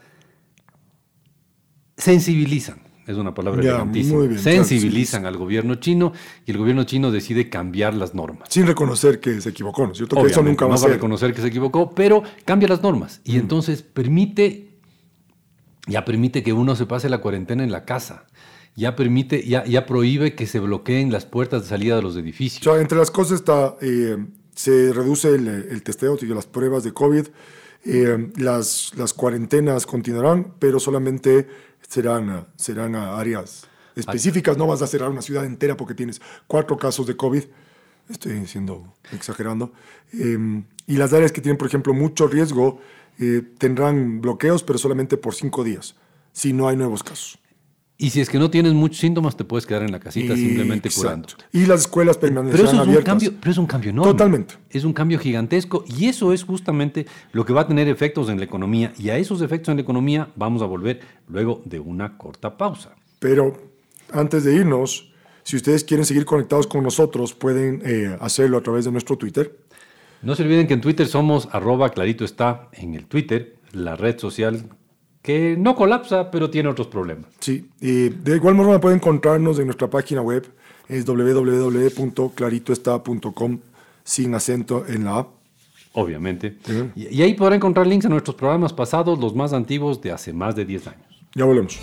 sensibilizan 2.01 2.91
es 3.07 3.17
una 3.17 3.33
palabra 3.33 3.63
ya, 3.63 3.69
elegantísima, 3.69 4.21
bien, 4.21 4.39
sensibilizan 4.39 5.21
claro, 5.21 5.35
al 5.35 5.39
gobierno 5.39 5.75
chino 5.75 6.13
y 6.45 6.51
el 6.51 6.57
gobierno 6.57 6.83
chino 6.83 7.11
decide 7.11 7.49
cambiar 7.49 7.93
las 7.93 8.13
normas. 8.13 8.47
Sin 8.49 8.67
reconocer 8.67 9.19
que 9.19 9.41
se 9.41 9.49
equivocó, 9.49 9.85
¿no 9.85 9.91
es 9.91 9.97
cierto? 9.97 10.21
Que 10.21 10.29
eso 10.29 10.43
nunca 10.43 10.65
va 10.65 10.69
no 10.69 10.75
a 10.75 10.77
ser. 10.77 10.89
va 10.89 10.93
a 10.93 10.95
reconocer 10.95 11.33
que 11.33 11.41
se 11.41 11.47
equivocó, 11.47 11.91
pero 11.91 12.23
cambia 12.45 12.67
las 12.67 12.81
normas 12.81 13.21
y 13.23 13.33
mm. 13.33 13.39
entonces 13.39 13.81
permite, 13.81 14.69
ya 15.87 16.05
permite 16.05 16.43
que 16.43 16.53
uno 16.53 16.75
se 16.75 16.85
pase 16.85 17.09
la 17.09 17.19
cuarentena 17.19 17.63
en 17.63 17.71
la 17.71 17.85
casa. 17.85 18.25
Ya 18.73 18.95
permite, 18.95 19.45
ya, 19.45 19.65
ya 19.65 19.85
prohíbe 19.85 20.33
que 20.33 20.47
se 20.47 20.61
bloqueen 20.61 21.11
las 21.11 21.25
puertas 21.25 21.63
de 21.63 21.67
salida 21.67 21.97
de 21.97 22.03
los 22.03 22.15
edificios. 22.15 22.65
O 22.65 22.71
sea, 22.71 22.81
entre 22.81 22.97
las 22.97 23.11
cosas 23.11 23.41
está, 23.41 23.75
eh, 23.81 24.15
se 24.55 24.93
reduce 24.93 25.35
el, 25.35 25.47
el 25.47 25.83
testeo 25.83 26.17
y 26.21 26.25
las 26.27 26.45
pruebas 26.45 26.85
de 26.85 26.93
COVID, 26.93 27.27
eh, 27.83 28.29
las, 28.37 28.93
las 28.95 29.13
cuarentenas 29.13 29.85
continuarán, 29.85 30.53
pero 30.57 30.79
solamente 30.79 31.47
serán, 31.91 32.47
serán 32.55 32.95
áreas 32.95 33.67
específicas, 33.95 34.57
no 34.57 34.65
vas 34.65 34.81
a 34.81 34.87
cerrar 34.87 35.09
una 35.09 35.21
ciudad 35.21 35.43
entera 35.43 35.75
porque 35.75 35.93
tienes 35.93 36.21
cuatro 36.47 36.77
casos 36.77 37.05
de 37.05 37.17
COVID. 37.17 37.43
estoy 38.09 38.47
siendo 38.47 38.93
exagerando. 39.11 39.73
Em, 40.13 40.63
y 40.87 40.95
las 40.95 41.11
áreas 41.11 41.33
que 41.33 41.41
tienen, 41.41 41.57
por 41.57 41.67
ejemplo, 41.67 41.93
mucho 41.93 42.27
riesgo 42.27 42.79
eh, 43.19 43.41
tendrán 43.57 44.21
bloqueos, 44.21 44.63
pero 44.63 44.79
solamente 44.79 45.17
por 45.17 45.35
cinco 45.35 45.65
días, 45.65 45.95
si 46.31 46.53
no 46.53 46.69
hay 46.69 46.77
nuevos 46.77 47.03
casos. 47.03 47.40
Y 48.01 48.09
si 48.09 48.19
es 48.19 48.29
que 48.31 48.39
no 48.39 48.49
tienes 48.49 48.73
muchos 48.73 48.97
síntomas, 48.97 49.37
te 49.37 49.43
puedes 49.43 49.67
quedar 49.67 49.83
en 49.83 49.91
la 49.91 49.99
casita 49.99 50.35
simplemente 50.35 50.89
curando. 50.89 51.27
Y 51.53 51.67
las 51.67 51.81
escuelas 51.81 52.17
permanecerán 52.17 52.65
pero 52.65 52.67
eso 52.67 52.81
es 52.81 52.87
abiertas. 52.87 53.13
Un 53.13 53.19
cambio, 53.19 53.33
pero 53.39 53.51
es 53.51 53.57
un 53.59 53.65
cambio 53.67 53.89
enorme. 53.91 54.11
Totalmente. 54.11 54.55
Es 54.71 54.83
un 54.85 54.93
cambio 54.93 55.19
gigantesco 55.19 55.85
y 55.87 56.07
eso 56.07 56.33
es 56.33 56.43
justamente 56.43 57.05
lo 57.31 57.45
que 57.45 57.53
va 57.53 57.61
a 57.61 57.67
tener 57.67 57.87
efectos 57.87 58.29
en 58.29 58.39
la 58.39 58.45
economía. 58.45 58.91
Y 58.97 59.09
a 59.09 59.19
esos 59.19 59.43
efectos 59.43 59.69
en 59.69 59.77
la 59.77 59.83
economía 59.83 60.29
vamos 60.35 60.63
a 60.63 60.65
volver 60.65 60.99
luego 61.27 61.61
de 61.65 61.79
una 61.79 62.17
corta 62.17 62.57
pausa. 62.57 62.95
Pero 63.19 63.55
antes 64.11 64.45
de 64.45 64.55
irnos, 64.55 65.13
si 65.43 65.55
ustedes 65.55 65.83
quieren 65.83 66.03
seguir 66.03 66.25
conectados 66.25 66.65
con 66.65 66.81
nosotros, 66.81 67.35
pueden 67.35 67.83
eh, 67.85 68.17
hacerlo 68.19 68.57
a 68.57 68.61
través 68.63 68.85
de 68.85 68.91
nuestro 68.91 69.15
Twitter. 69.15 69.59
No 70.23 70.33
se 70.33 70.41
olviden 70.41 70.65
que 70.65 70.73
en 70.73 70.81
Twitter 70.81 71.05
somos 71.05 71.49
arroba 71.51 71.91
clarito 71.91 72.25
está 72.25 72.67
en 72.71 72.95
el 72.95 73.05
Twitter, 73.05 73.57
la 73.73 73.95
red 73.95 74.17
social 74.17 74.65
que 75.21 75.55
no 75.57 75.75
colapsa, 75.75 76.31
pero 76.31 76.49
tiene 76.49 76.69
otros 76.69 76.87
problemas. 76.87 77.25
Sí, 77.39 77.69
y 77.79 78.09
de 78.09 78.35
igual 78.35 78.55
forma 78.55 78.79
pueden 78.79 78.97
encontrarnos 78.97 79.59
en 79.59 79.65
nuestra 79.65 79.87
página 79.89 80.21
web, 80.21 80.47
es 80.87 81.05
www.claritoestá.com, 81.05 83.59
sin 84.03 84.35
acento 84.35 84.85
en 84.87 85.03
la 85.05 85.19
A. 85.19 85.27
Obviamente. 85.93 86.57
y, 86.95 87.15
y 87.15 87.21
ahí 87.21 87.33
podrán 87.33 87.57
encontrar 87.57 87.85
links 87.85 88.05
a 88.05 88.09
nuestros 88.09 88.35
programas 88.35 88.73
pasados, 88.73 89.19
los 89.19 89.35
más 89.35 89.53
antiguos 89.53 90.01
de 90.01 90.11
hace 90.11 90.33
más 90.33 90.55
de 90.55 90.65
10 90.65 90.87
años. 90.87 91.05
Ya 91.35 91.45
volvemos. 91.45 91.79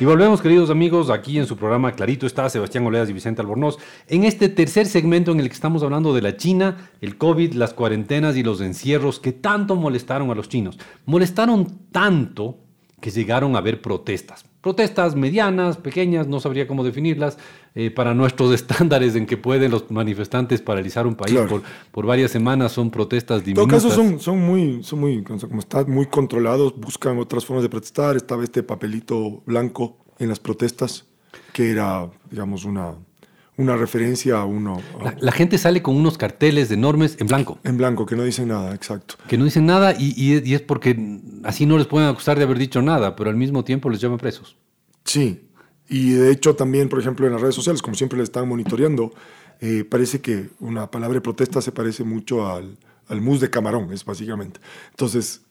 Y 0.00 0.04
volvemos, 0.04 0.40
queridos 0.40 0.70
amigos, 0.70 1.10
aquí 1.10 1.38
en 1.38 1.46
su 1.46 1.56
programa 1.56 1.90
Clarito 1.90 2.24
está 2.24 2.48
Sebastián 2.48 2.86
Oleas 2.86 3.10
y 3.10 3.12
Vicente 3.12 3.40
Albornoz, 3.40 3.78
en 4.06 4.22
este 4.22 4.48
tercer 4.48 4.86
segmento 4.86 5.32
en 5.32 5.40
el 5.40 5.48
que 5.48 5.54
estamos 5.54 5.82
hablando 5.82 6.14
de 6.14 6.22
la 6.22 6.36
China, 6.36 6.88
el 7.00 7.18
COVID, 7.18 7.54
las 7.54 7.74
cuarentenas 7.74 8.36
y 8.36 8.44
los 8.44 8.60
encierros 8.60 9.18
que 9.18 9.32
tanto 9.32 9.74
molestaron 9.74 10.30
a 10.30 10.36
los 10.36 10.48
chinos. 10.48 10.78
Molestaron 11.04 11.80
tanto 11.90 12.60
que 13.00 13.10
llegaron 13.10 13.54
a 13.54 13.58
haber 13.58 13.80
protestas. 13.80 14.44
Protestas 14.60 15.14
medianas, 15.14 15.76
pequeñas, 15.76 16.26
no 16.26 16.40
sabría 16.40 16.66
cómo 16.66 16.82
definirlas, 16.84 17.38
eh, 17.74 17.90
para 17.90 18.12
nuestros 18.12 18.52
estándares 18.60 19.14
en 19.14 19.24
que 19.26 19.36
pueden 19.36 19.70
los 19.70 19.90
manifestantes 19.90 20.60
paralizar 20.60 21.06
un 21.06 21.14
país 21.14 21.32
Claro. 21.32 21.48
por, 21.48 21.62
por 21.92 22.06
varias 22.06 22.30
semanas, 22.32 22.72
son 22.72 22.90
protestas 22.90 23.46
En 23.46 23.54
todo 23.54 23.66
diminutas. 23.66 23.84
caso, 23.84 23.94
son, 23.94 24.18
son 24.18 24.40
muy, 24.40 24.82
son 24.82 24.98
muy, 25.00 25.22
como 25.22 25.60
están 25.60 25.90
muy 25.90 26.06
controlados, 26.06 26.74
buscan 26.78 27.18
otras 27.18 27.44
formas 27.44 27.62
de 27.62 27.68
protestar. 27.68 28.16
Estaba 28.16 28.42
este 28.42 28.62
papelito 28.62 29.42
blanco 29.46 29.96
en 30.18 30.28
las 30.28 30.40
protestas, 30.40 31.06
que 31.52 31.70
era, 31.70 32.10
digamos, 32.30 32.64
una, 32.64 32.94
una 33.58 33.76
referencia 33.76 34.40
a 34.40 34.44
uno 34.46 34.80
a- 35.00 35.04
La, 35.04 35.16
la 35.20 35.32
gente 35.32 35.58
sale 35.58 35.82
con 35.82 35.94
unos 35.96 36.16
carteles 36.16 36.70
enormes 36.70 37.16
en 37.20 37.26
blanco. 37.26 37.58
en 37.64 37.76
blanco, 37.76 38.06
que 38.06 38.16
no 38.16 38.22
dicen 38.24 38.48
nada, 38.48 38.74
exacto. 38.74 39.16
que 39.28 39.36
no 39.36 39.44
dicen 39.44 39.66
nada 39.66 39.94
y, 39.98 40.14
y 40.16 40.34
es- 40.36 40.46
y 40.46 40.54
es 40.54 40.62
porque 40.62 41.20
así 41.44 41.66
no 41.66 41.76
les 41.76 41.86
pueden 41.86 42.08
acusar 42.08 42.38
de 42.38 42.44
haber 42.44 42.58
dicho 42.58 42.80
nada, 42.80 43.14
pero 43.16 43.28
al 43.28 43.36
mismo 43.36 43.64
tiempo 43.64 43.90
les 43.90 44.00
llevan 44.00 44.16
presos. 44.18 44.56
Sí, 45.04 45.42
y 45.88 46.12
de 46.12 46.30
hecho 46.30 46.54
también, 46.56 46.88
por 46.88 47.00
ejemplo, 47.00 47.26
en 47.26 47.32
las 47.32 47.40
redes 47.42 47.54
sociales, 47.54 47.82
como 47.82 47.94
siempre 47.96 48.16
le 48.18 48.24
están 48.24 48.48
monitoreando, 48.48 49.12
eh, 49.60 49.84
parece 49.84 50.20
que 50.20 50.50
una 50.60 50.90
palabra 50.90 51.14
de 51.16 51.20
protesta 51.20 51.60
se 51.60 51.72
parece 51.72 52.04
mucho 52.04 52.46
al, 52.46 52.78
al 53.08 53.20
mousse 53.20 53.40
de 53.40 53.50
camarón, 53.50 53.92
es 53.92 54.04
básicamente. 54.04 54.60
Entonces, 54.90 55.42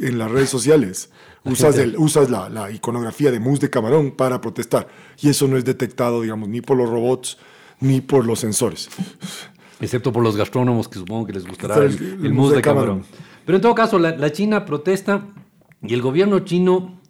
en 0.00 0.18
las 0.18 0.28
redes 0.30 0.50
sociales 0.50 1.10
usas, 1.44 1.78
el- 1.78 1.96
usas 1.98 2.30
la, 2.30 2.48
la 2.48 2.70
iconografía 2.70 3.30
de 3.30 3.40
mousse 3.40 3.60
de 3.62 3.70
camarón 3.70 4.10
para 4.12 4.40
protestar, 4.40 4.88
y 5.20 5.28
eso 5.28 5.46
no 5.48 5.56
es 5.56 5.64
detectado, 5.64 6.22
digamos, 6.22 6.48
ni 6.48 6.60
por 6.60 6.76
los 6.76 6.88
robots 6.88 7.38
ni 7.80 8.00
por 8.00 8.26
los 8.26 8.40
sensores. 8.40 8.88
Excepto 9.80 10.12
por 10.12 10.22
los 10.22 10.36
gastrónomos 10.36 10.88
que 10.88 10.98
supongo 10.98 11.26
que 11.26 11.32
les 11.34 11.46
gustará 11.46 11.76
el, 11.76 11.92
el- 11.92 12.02
el 12.20 12.26
el 12.26 12.32
mousse 12.32 12.56
de 12.56 12.62
camarón. 12.62 13.00
camarón. 13.00 13.06
Pero 13.44 13.56
en 13.56 13.62
todo 13.62 13.74
caso, 13.74 13.98
la, 13.98 14.16
la 14.16 14.32
China 14.32 14.64
protesta 14.64 15.26
y 15.82 15.92
el 15.92 16.00
gobierno 16.00 16.38
chino 16.40 17.00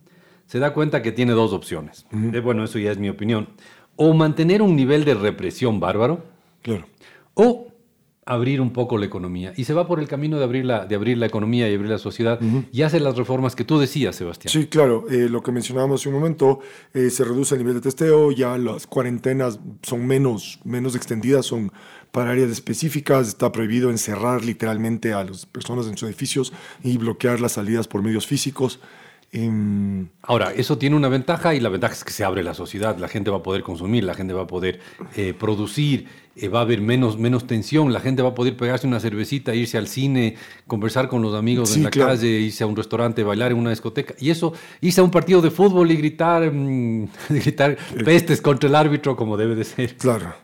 se 0.47 0.59
da 0.59 0.73
cuenta 0.75 1.01
que 1.03 1.13
tiene 1.13 1.33
dos 1.33 1.53
opciones. 1.53 2.07
Eh, 2.33 2.41
bueno, 2.41 2.65
eso 2.65 2.79
ya 2.79 2.91
es 2.91 2.99
mi 2.99 3.09
opinión. 3.09 3.49
O 3.97 4.13
mantener 4.15 4.61
un 4.63 4.75
nivel 4.75 5.05
de 5.05 5.15
represión 5.15 5.79
bárbaro 5.79 6.25
Claro. 6.63 6.87
o 7.35 7.69
abrir 8.27 8.61
un 8.61 8.73
poco 8.73 8.99
la 8.99 9.07
economía. 9.07 9.53
Y 9.57 9.65
se 9.65 9.75
va 9.75 9.87
por 9.87 10.01
el 10.01 10.09
camino 10.09 10.39
de 10.39 10.45
abrir 10.45 10.65
la, 10.65 10.87
de 10.87 10.95
abrir 10.95 11.19
la 11.19 11.27
economía 11.27 11.69
y 11.69 11.75
abrir 11.75 11.91
la 11.91 11.99
sociedad 11.99 12.41
y 12.73 12.83
hace 12.83 13.01
las 13.01 13.17
reformas 13.17 13.55
que 13.55 13.65
tú 13.65 13.79
decías, 13.79 14.17
Sebastián. 14.17 14.51
Sí, 14.51 14.67
claro, 14.67 15.05
eh, 15.11 15.29
lo 15.29 15.43
que 15.43 15.53
mencionábamos 15.53 16.01
hace 16.01 16.09
un 16.09 16.15
momento, 16.15 16.61
eh, 16.93 17.11
se 17.11 17.25
reduce 17.25 17.55
el 17.55 17.61
nivel 17.61 17.75
de 17.75 17.81
testeo, 17.83 18.33
ya 18.33 18.57
las 18.59 18.87
cuarentenas 18.87 19.61
son 19.83 20.07
menos, 20.07 20.61
menos 20.65 20.97
extendidas, 20.97 21.47
son 21.47 21.73
para 22.13 22.31
áreas 22.31 22.51
específicas, 22.51 23.29
está 23.29 23.51
prohibido 23.51 23.91
encerrar 23.91 24.45
literalmente 24.45 25.13
a 25.13 25.25
las 25.25 25.47
personas 25.47 25.87
en 25.89 25.97
sus 25.97 26.09
edificios 26.09 26.53
y 26.83 26.97
bloquear 26.97 27.41
las 27.41 27.53
salidas 27.53 27.89
por 27.89 28.03
medios 28.03 28.27
físicos. 28.27 28.81
Em, 29.33 30.11
Ahora, 30.23 30.53
eso 30.53 30.79
tiene 30.79 30.95
una 30.95 31.09
ventaja 31.09 31.57
y 31.57 31.61
la 31.61 31.69
ventaja 31.69 31.93
es 31.93 32.05
que 32.05 32.13
se 32.13 32.23
abre 32.23 32.45
la 32.45 32.55
sociedad, 32.55 32.97
la 32.99 33.09
gente 33.09 33.33
va 33.33 33.39
a 33.39 33.43
poder 33.43 33.65
consumir, 33.65 34.05
la 34.05 34.15
gente 34.15 34.33
va 34.33 34.43
a 34.43 34.47
poder 34.47 34.79
eh, 35.17 35.35
producir, 35.35 36.07
eh, 36.37 36.49
va 36.49 36.61
a 36.61 36.63
haber 36.63 36.81
menos, 36.81 37.19
menos 37.19 37.47
tensión, 37.47 37.93
la 37.93 38.01
gente 38.01 38.23
va 38.23 38.31
a 38.31 38.35
poder 38.35 38.57
pegarse 38.57 38.87
una 38.87 38.99
cervecita, 39.01 39.55
irse 39.55 39.79
al 39.79 39.87
cine, 39.87 40.37
conversar 40.67 41.09
con 41.09 41.23
los 41.23 41.35
amigos 41.35 41.71
Sí, 41.71 41.79
en 41.79 41.85
la 41.85 41.91
claro. 41.91 42.11
calle, 42.11 42.29
irse 42.29 42.65
a 42.65 42.67
un 42.67 42.75
restaurante, 42.77 43.23
bailar 43.23 43.53
en 43.53 43.59
una 43.59 43.71
discoteca 43.71 44.15
y 44.19 44.31
eso, 44.31 44.53
irse 44.81 45.01
a 45.01 45.05
un 45.05 45.11
partido 45.11 45.41
de 45.41 45.51
fútbol 45.51 45.91
y 45.91 45.97
gritar, 45.97 46.51
mm, 46.53 47.09
gritar 47.31 47.77
pestes 48.05 48.41
contra 48.41 48.69
el 48.69 48.75
árbitro 48.75 49.17
como 49.17 49.37
debe 49.37 49.55
de 49.55 49.65
ser. 49.65 49.97
claro. 49.97 50.35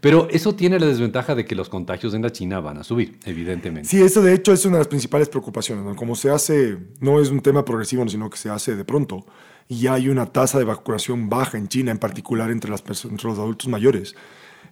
Pero 0.00 0.28
eso 0.30 0.54
tiene 0.54 0.80
la 0.80 0.86
desventaja 0.86 1.34
de 1.34 1.44
que 1.44 1.54
los 1.54 1.68
contagios 1.68 2.12
en 2.14 2.22
la 2.22 2.30
China 2.32 2.58
van 2.60 2.78
a 2.78 2.84
subir, 2.84 3.18
evidentemente. 3.24 3.88
Sí, 3.88 4.02
eso 4.02 4.20
de 4.20 4.34
hecho 4.34 4.52
es 4.52 4.64
una 4.64 4.76
de 4.76 4.80
las 4.80 4.88
principales 4.88 5.28
preocupaciones. 5.28 5.84
¿no? 5.84 5.94
Como 5.94 6.16
se 6.16 6.30
hace, 6.30 6.76
no 7.00 7.20
es 7.20 7.30
un 7.30 7.40
tema 7.40 7.64
progresivo, 7.64 8.06
sino 8.08 8.28
que 8.28 8.36
se 8.36 8.50
hace 8.50 8.74
de 8.74 8.84
pronto, 8.84 9.24
y 9.68 9.80
ya 9.80 9.94
hay 9.94 10.08
una 10.08 10.26
tasa 10.26 10.58
de 10.58 10.64
vacunación 10.64 11.28
baja 11.28 11.58
en 11.58 11.68
China, 11.68 11.90
en 11.90 11.98
particular 11.98 12.50
entre, 12.50 12.70
las 12.70 12.82
entre 13.04 13.28
los 13.28 13.38
adultos 13.38 13.68
mayores. 13.68 14.14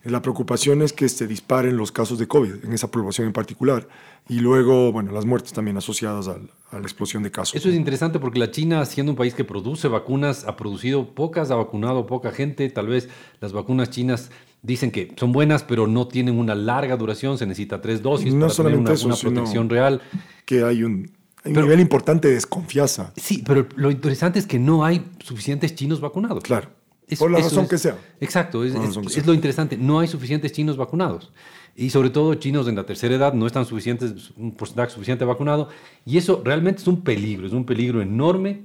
La 0.04 0.20
preocupación 0.20 0.82
es 0.82 0.92
que 0.92 1.08
se 1.08 1.26
disparen 1.26 1.76
los 1.76 1.90
casos 1.90 2.18
de 2.18 2.28
COVID 2.28 2.64
en 2.64 2.72
esa 2.74 2.90
población 2.90 3.26
en 3.26 3.32
particular, 3.32 3.88
y 4.28 4.40
luego, 4.40 4.92
bueno, 4.92 5.12
las 5.12 5.24
muertes 5.24 5.52
también 5.52 5.76
asociadas 5.78 6.28
al- 6.28 6.50
a 6.70 6.76
la 6.78 6.82
explosión 6.82 7.22
de 7.22 7.30
casos. 7.30 7.54
Eso 7.54 7.68
es 7.70 7.74
interesante 7.74 8.18
porque 8.18 8.38
la 8.38 8.50
China, 8.50 8.84
siendo 8.84 9.12
un 9.12 9.16
país 9.16 9.32
que 9.34 9.44
produce 9.44 9.88
vacunas, 9.88 10.44
ha 10.44 10.56
producido 10.56 11.14
pocas, 11.14 11.50
ha 11.50 11.54
vacunado 11.56 12.06
poca 12.06 12.30
gente. 12.32 12.68
Tal 12.68 12.86
vez 12.88 13.08
las 13.40 13.52
vacunas 13.52 13.90
chinas 13.90 14.30
dicen 14.62 14.90
que 14.90 15.12
son 15.16 15.32
buenas, 15.32 15.62
pero 15.62 15.86
no 15.86 16.06
tienen 16.08 16.38
una 16.38 16.54
larga 16.54 16.96
duración. 16.96 17.38
Se 17.38 17.46
necesita 17.46 17.80
tres 17.80 18.02
dosis 18.02 18.32
No 18.34 18.40
para 18.40 18.52
tener 18.52 18.56
solamente 18.56 18.90
una, 18.90 18.94
eso, 18.94 19.06
una 19.06 19.16
sino- 19.16 19.30
protección 19.32 19.70
real. 19.70 20.02
que 20.46 20.64
hay 20.64 20.82
un, 20.82 21.10
hay 21.44 21.50
un 21.50 21.54
Pero- 21.54 21.62
nivel 21.62 21.80
importante 21.80 22.28
de 22.28 22.34
desconfianza. 22.34 23.12
Sí, 23.16 23.42
pero 23.46 23.66
lo 23.76 23.90
interesante 23.90 24.38
es 24.38 24.46
que 24.46 24.58
no 24.58 24.84
hay 24.84 25.04
suficientes 25.20 25.74
chinos 25.74 26.00
vacunados. 26.00 26.42
Claro. 26.44 26.68
Eso- 27.08 27.24
por 27.24 27.30
la 27.30 27.38
razón 27.38 27.64
es- 27.64 27.70
que 27.70 27.78
sea. 27.78 27.98
Exacto, 28.20 28.64
es, 28.64 28.74
es- 28.74 28.96
es 28.96 29.12
sea. 29.12 29.24
lo 29.26 29.34
interesante. 29.34 29.76
No 29.76 29.98
hay 30.00 30.08
suficientes 30.08 30.52
chinos 30.52 30.76
vacunados. 30.76 31.32
Y 31.76 31.90
sobre 31.90 32.10
todo 32.10 32.34
chinos 32.34 32.68
en 32.68 32.76
la 32.76 32.84
tercera 32.86 33.14
edad 33.16 33.32
no 33.34 33.46
están 33.46 33.66
suficientes, 33.66 34.30
un 34.36 34.52
porcentaje 34.52 34.90
suficiente 34.92 35.24
vacunado. 35.24 35.68
Y 36.06 36.18
eso 36.18 36.40
realmente 36.44 36.80
es 36.82 36.86
un 36.86 37.02
peligro, 37.02 37.46
es 37.46 37.52
un 37.52 37.64
peligro 37.66 38.00
enorme 38.00 38.62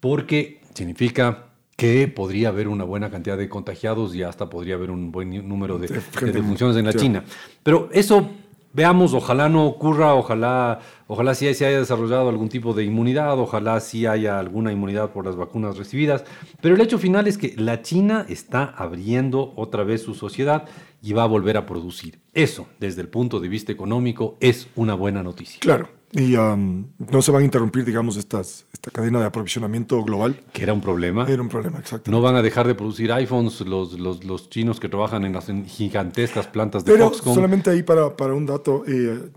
porque 0.00 0.60
significa 0.74 1.46
que 1.76 2.06
podría 2.06 2.48
haber 2.48 2.68
una 2.68 2.84
buena 2.84 3.10
cantidad 3.10 3.36
de 3.36 3.48
contagiados 3.48 4.14
y 4.14 4.22
hasta 4.22 4.48
podría 4.48 4.74
haber 4.74 4.90
un 4.90 5.10
buen 5.10 5.48
número 5.48 5.78
de, 5.78 5.88
De 5.88 6.32
defunciones 6.32 6.76
en 6.76 6.84
la 6.86 6.92
sí. 6.92 6.98
China. 6.98 7.24
Pero 7.62 7.88
eso, 7.92 8.30
veamos, 8.72 9.14
ojalá 9.14 9.48
no 9.48 9.66
ocurra, 9.66 10.14
ojalá, 10.14 10.80
ojalá 11.06 11.34
sí 11.34 11.52
se 11.54 11.66
haya 11.66 11.78
desarrollado 11.78 12.28
algún 12.28 12.48
tipo 12.48 12.74
de 12.74 12.84
inmunidad, 12.84 13.38
ojalá 13.38 13.78
sí 13.80 14.06
haya 14.06 14.38
alguna 14.38 14.72
inmunidad 14.72 15.10
por 15.10 15.24
las 15.24 15.36
vacunas 15.36 15.76
recibidas. 15.76 16.24
Pero 16.60 16.74
el 16.74 16.80
hecho 16.80 16.98
final 16.98 17.26
es 17.26 17.38
que 17.38 17.54
la 17.56 17.82
China 17.82 18.26
está 18.28 18.64
abriendo 18.76 19.52
otra 19.56 19.84
vez 19.84 20.02
su 20.02 20.14
sociedad 20.14 20.64
y 21.02 21.12
va 21.12 21.24
a 21.24 21.26
volver 21.26 21.56
a 21.56 21.66
producir. 21.66 22.20
Eso, 22.32 22.66
desde 22.78 23.02
el 23.02 23.08
punto 23.08 23.40
de 23.40 23.48
vista 23.48 23.72
económico, 23.72 24.36
es 24.40 24.68
una 24.76 24.94
buena 24.94 25.22
noticia. 25.22 25.58
Claro. 25.60 25.88
Y 26.14 26.36
um, 26.36 26.84
no 27.10 27.22
se 27.22 27.32
van 27.32 27.40
a 27.40 27.44
interrumpir, 27.46 27.86
digamos, 27.86 28.18
estas, 28.18 28.66
esta 28.72 28.90
cadena 28.90 29.18
de 29.18 29.24
aprovisionamiento 29.26 30.02
global. 30.04 30.38
Que 30.52 30.62
era 30.62 30.74
un 30.74 30.82
problema. 30.82 31.26
Era 31.26 31.40
un 31.40 31.48
problema, 31.48 31.78
exacto. 31.78 32.10
No 32.10 32.20
van 32.20 32.36
a 32.36 32.42
dejar 32.42 32.66
de 32.66 32.74
producir 32.74 33.10
iPhones 33.12 33.60
los, 33.62 33.98
los, 33.98 34.22
los 34.24 34.50
chinos 34.50 34.78
que 34.78 34.90
trabajan 34.90 35.24
en 35.24 35.32
las 35.32 35.46
gigantescas 35.68 36.46
plantas 36.48 36.84
de 36.84 36.92
Pero 36.92 37.06
Foxconn. 37.08 37.34
solamente 37.34 37.70
ahí 37.70 37.82
para, 37.82 38.14
para 38.14 38.34
un 38.34 38.44
dato, 38.44 38.84
eh, 38.86 39.30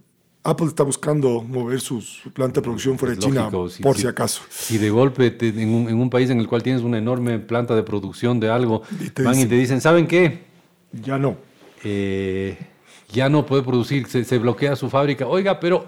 Apple 0.43 0.67
está 0.67 0.83
buscando 0.83 1.41
mover 1.41 1.79
su, 1.79 2.03
planta 2.33 2.59
de 2.59 2.63
producción 2.65 2.99
fuera 2.99 3.15
de 3.15 3.21
China, 3.21 3.43
lógico, 3.43 3.69
si- 3.69 3.81
por 3.81 3.95
si- 3.95 4.01
si 4.01 4.07
acaso. 4.09 4.41
Si 4.49 4.77
de 4.77 4.89
golpe 4.89 5.31
te- 5.31 5.47
en, 5.47 5.69
un, 5.73 5.87
en 5.89 5.95
un 5.97 6.09
país 6.09 6.29
en 6.29 6.39
el 6.39 6.47
cual 6.49 6.61
tienes 6.61 6.81
una 6.81 6.97
enorme 6.97 7.39
planta 7.39 7.73
de 7.73 7.83
producción 7.83 8.37
de 8.41 8.49
algo, 8.49 8.81
Y 8.99 9.11
te 9.11 9.23
van 9.23 9.33
y 9.35 9.37
dicen- 9.37 9.49
te 9.49 9.55
dicen, 9.55 9.79
¿saben 9.81 10.07
qué? 10.07 10.43
Ya 10.91 11.17
no. 11.17 11.37
Eh, 11.85 12.57
ya 13.13 13.29
no 13.29 13.45
puede 13.45 13.63
producir, 13.63 14.07
se, 14.07 14.25
se 14.25 14.37
bloquea 14.39 14.75
su 14.75 14.89
fábrica. 14.89 15.25
Oiga, 15.25 15.59
pero 15.59 15.85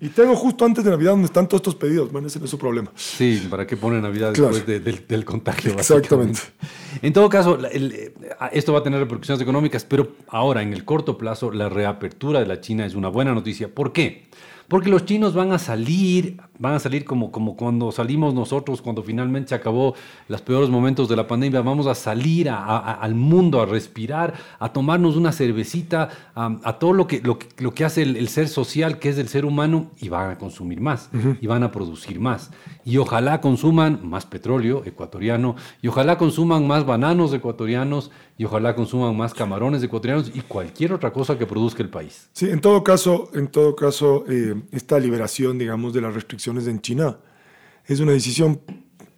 Y 0.00 0.08
tengo 0.10 0.36
justo 0.36 0.64
antes 0.64 0.84
de 0.84 0.90
Navidad 0.90 1.10
donde 1.12 1.26
están 1.26 1.48
todos 1.48 1.60
estos 1.60 1.74
pedidos. 1.74 2.12
Bueno, 2.12 2.28
ese 2.28 2.38
no 2.38 2.44
es 2.44 2.50
su 2.50 2.58
problema. 2.58 2.90
Sí, 2.94 3.46
¿para 3.50 3.66
qué 3.66 3.76
ponen 3.76 4.02
Navidad 4.02 4.32
Claro. 4.34 4.54
después 4.54 4.66
de- 4.66 4.80
del, 4.80 5.04
del 5.08 5.24
contagio? 5.24 5.72
Exactamente. 5.72 6.40
En 7.02 7.12
todo 7.12 7.28
caso, 7.28 7.58
el- 7.70 7.92
eh, 7.92 8.14
esto 8.52 8.72
va 8.72 8.78
a 8.78 8.82
tener 8.82 9.00
repercusiones 9.00 9.42
económicas, 9.42 9.84
pero 9.84 10.12
ahora, 10.28 10.62
en 10.62 10.72
el 10.72 10.84
corto 10.84 11.18
plazo, 11.18 11.50
la 11.50 11.68
reapertura 11.68 12.38
de 12.40 12.46
la 12.46 12.60
China 12.60 12.86
es 12.86 12.94
una 12.94 13.08
buena 13.08 13.34
noticia. 13.34 13.68
¿Por 13.74 13.92
qué? 13.92 14.28
Porque 14.68 14.90
los 14.90 15.06
chinos 15.06 15.32
van 15.32 15.50
a 15.52 15.58
salir, 15.58 16.36
van 16.58 16.74
a 16.74 16.78
salir 16.78 17.06
como, 17.06 17.32
como 17.32 17.56
cuando 17.56 17.90
salimos 17.90 18.34
nosotros, 18.34 18.82
cuando 18.82 19.02
finalmente 19.02 19.48
se 19.48 19.54
acabó 19.54 19.94
los 20.28 20.42
peores 20.42 20.68
momentos 20.68 21.08
de 21.08 21.16
la 21.16 21.26
pandemia, 21.26 21.62
vamos 21.62 21.86
a 21.86 21.94
salir 21.94 22.50
a- 22.50 22.62
a- 22.64 22.92
al 22.94 23.14
mundo, 23.14 23.62
a 23.62 23.66
respirar, 23.66 24.34
a 24.58 24.70
tomarnos 24.70 25.16
una 25.16 25.32
cervecita, 25.32 26.10
a, 26.34 26.54
a 26.64 26.78
todo 26.78 26.92
lo 26.92 27.06
que, 27.06 27.22
lo, 27.22 27.38
que, 27.38 27.46
lo 27.62 27.72
que 27.72 27.86
hace 27.86 28.02
el, 28.02 28.16
el 28.16 28.28
ser 28.28 28.46
social, 28.48 28.98
que 28.98 29.08
es 29.08 29.16
el 29.16 29.28
ser 29.28 29.46
humano, 29.46 29.86
y 30.00 30.10
van 30.10 30.32
a 30.32 30.36
consumir 30.38 30.82
más, 30.82 31.08
y 31.40 31.46
van 31.46 31.62
a 31.62 31.72
producir 31.72 32.20
más. 32.20 32.50
Y 32.84 32.98
ojalá 32.98 33.40
consuman 33.40 34.00
más 34.02 34.26
petróleo 34.26 34.82
ecuatoriano, 34.84 35.56
y 35.80 35.88
ojalá 35.88 36.18
consuman 36.18 36.66
más 36.66 36.84
bananos 36.84 37.32
ecuatorianos, 37.32 38.10
y 38.38 38.44
ojalá 38.44 38.74
consuman 38.74 39.16
más 39.16 39.34
camarones 39.34 39.82
ecuatorianos 39.82 40.30
y 40.32 40.40
cualquier 40.40 40.92
otra 40.92 41.12
cosa 41.12 41.36
que 41.36 41.44
produzca 41.44 41.82
el 41.82 41.90
país. 41.90 42.30
Sí, 42.32 42.48
en 42.48 42.60
todo 42.60 42.82
caso, 42.84 43.30
en 43.34 43.48
todo 43.48 43.74
caso, 43.76 44.24
eh, 44.28 44.54
esta 44.70 44.98
liberación, 44.98 45.58
digamos, 45.58 45.92
de 45.92 46.00
las 46.00 46.14
restricciones 46.14 46.66
en 46.68 46.80
China 46.80 47.18
es 47.84 48.00
una 48.00 48.12
decisión, 48.12 48.60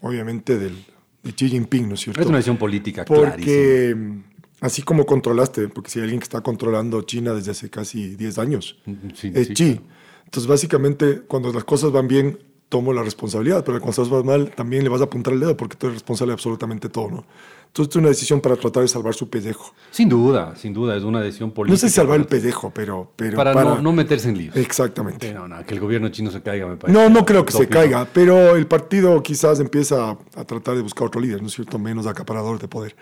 obviamente, 0.00 0.59
del, 0.59 0.74
de 1.22 1.33
Xi 1.33 1.50
Jinping, 1.50 1.88
¿no 1.88 1.94
es 1.94 2.00
cierto? 2.00 2.20
Es 2.20 2.26
una 2.26 2.38
decisión 2.38 2.56
política 2.56 3.04
clarísima. 3.04 3.35
Porque 3.37 3.94
mm, 3.94 4.22
así 4.62 4.83
como 4.83 5.04
controlaste, 5.04 5.68
porque 5.68 5.90
si 5.90 5.98
hay 5.98 6.04
alguien 6.04 6.20
que 6.20 6.24
está 6.24 6.40
controlando 6.40 7.02
China 7.02 7.35
desde 7.35 7.50
hace 7.50 7.68
casi 7.68 8.16
10 8.16 8.38
años, 8.38 8.78
Sí, 9.14 9.30
es 9.35 9.48
sí, 9.48 9.54
Xi. 9.54 9.74
claro. 9.74 9.83
Entonces, 10.24 10.48
básicamente, 10.48 11.22
cuando 11.22 11.52
las 11.52 11.64
cosas 11.64 11.90
van 11.92 12.06
bien, 12.09 12.38
tomo 12.70 12.94
la 12.94 13.02
responsabilidad, 13.02 13.64
pero 13.64 13.80
cuando 13.80 14.09
van 14.09 14.24
mal, 14.24 14.50
también 14.52 14.83
le 14.85 14.88
vas 14.88 15.02
a 15.02 15.04
apuntar 15.04 15.35
el 15.35 15.40
dedo 15.40 15.56
porque 15.56 15.76
tú 15.76 15.88
eres 15.88 15.96
responsable 15.96 16.30
de 16.30 16.35
absolutamente 16.35 16.88
todo, 16.88 17.11
¿no? 17.11 17.24
Entonces, 17.66 17.90
es 17.90 17.96
una 17.96 18.09
decisión 18.09 18.40
para 18.40 18.56
tratar 18.56 18.83
de 18.83 18.88
salvar 18.88 19.14
su 19.14 19.28
pellejo. 19.28 19.74
Sin 19.90 20.09
duda, 20.09 20.56
sin 20.56 20.72
duda, 20.72 20.96
es 20.96 21.02
una 21.02 21.20
decisión 21.20 21.50
política. 21.50 21.74
No 21.74 21.78
sé 21.78 21.88
si 21.88 21.96
salvar 21.96 22.18
el 22.18 22.26
pellejo, 22.26 22.72
pero... 22.74 23.12
pero 23.14 23.37
Para, 23.37 23.52
no, 23.52 23.83
no 23.83 23.92
meterse 23.92 24.28
en 24.28 24.38
líos. 24.38 24.56
Exactamente. 24.56 25.28
Sí, 25.28 25.35
no, 25.35 25.48
que 25.66 25.74
el 25.74 25.80
gobierno 25.80 26.09
chino 26.09 26.30
se 26.30 26.42
caiga, 26.42 26.66
me 26.66 26.76
parece. 26.76 26.98
No, 26.98 27.09
no 27.11 27.26
creo 27.26 27.44
que 27.44 27.52
se 27.52 27.68
caiga, 27.68 28.09
pero 28.12 28.56
el 28.56 28.66
partido 28.66 29.22
quizás 29.22 29.61
empieza 29.61 30.11
a, 30.11 30.18
a 30.37 30.44
tratar 30.44 30.76
de 30.76 30.83
buscar 30.83 31.09
otro 31.09 31.20
líder, 31.20 31.42
¿no 31.42 31.48
es 31.48 31.54
cierto? 31.54 31.78
Menos 31.78 32.06
acaparador 32.06 32.59
de 32.59 32.66
poder. 32.66 32.96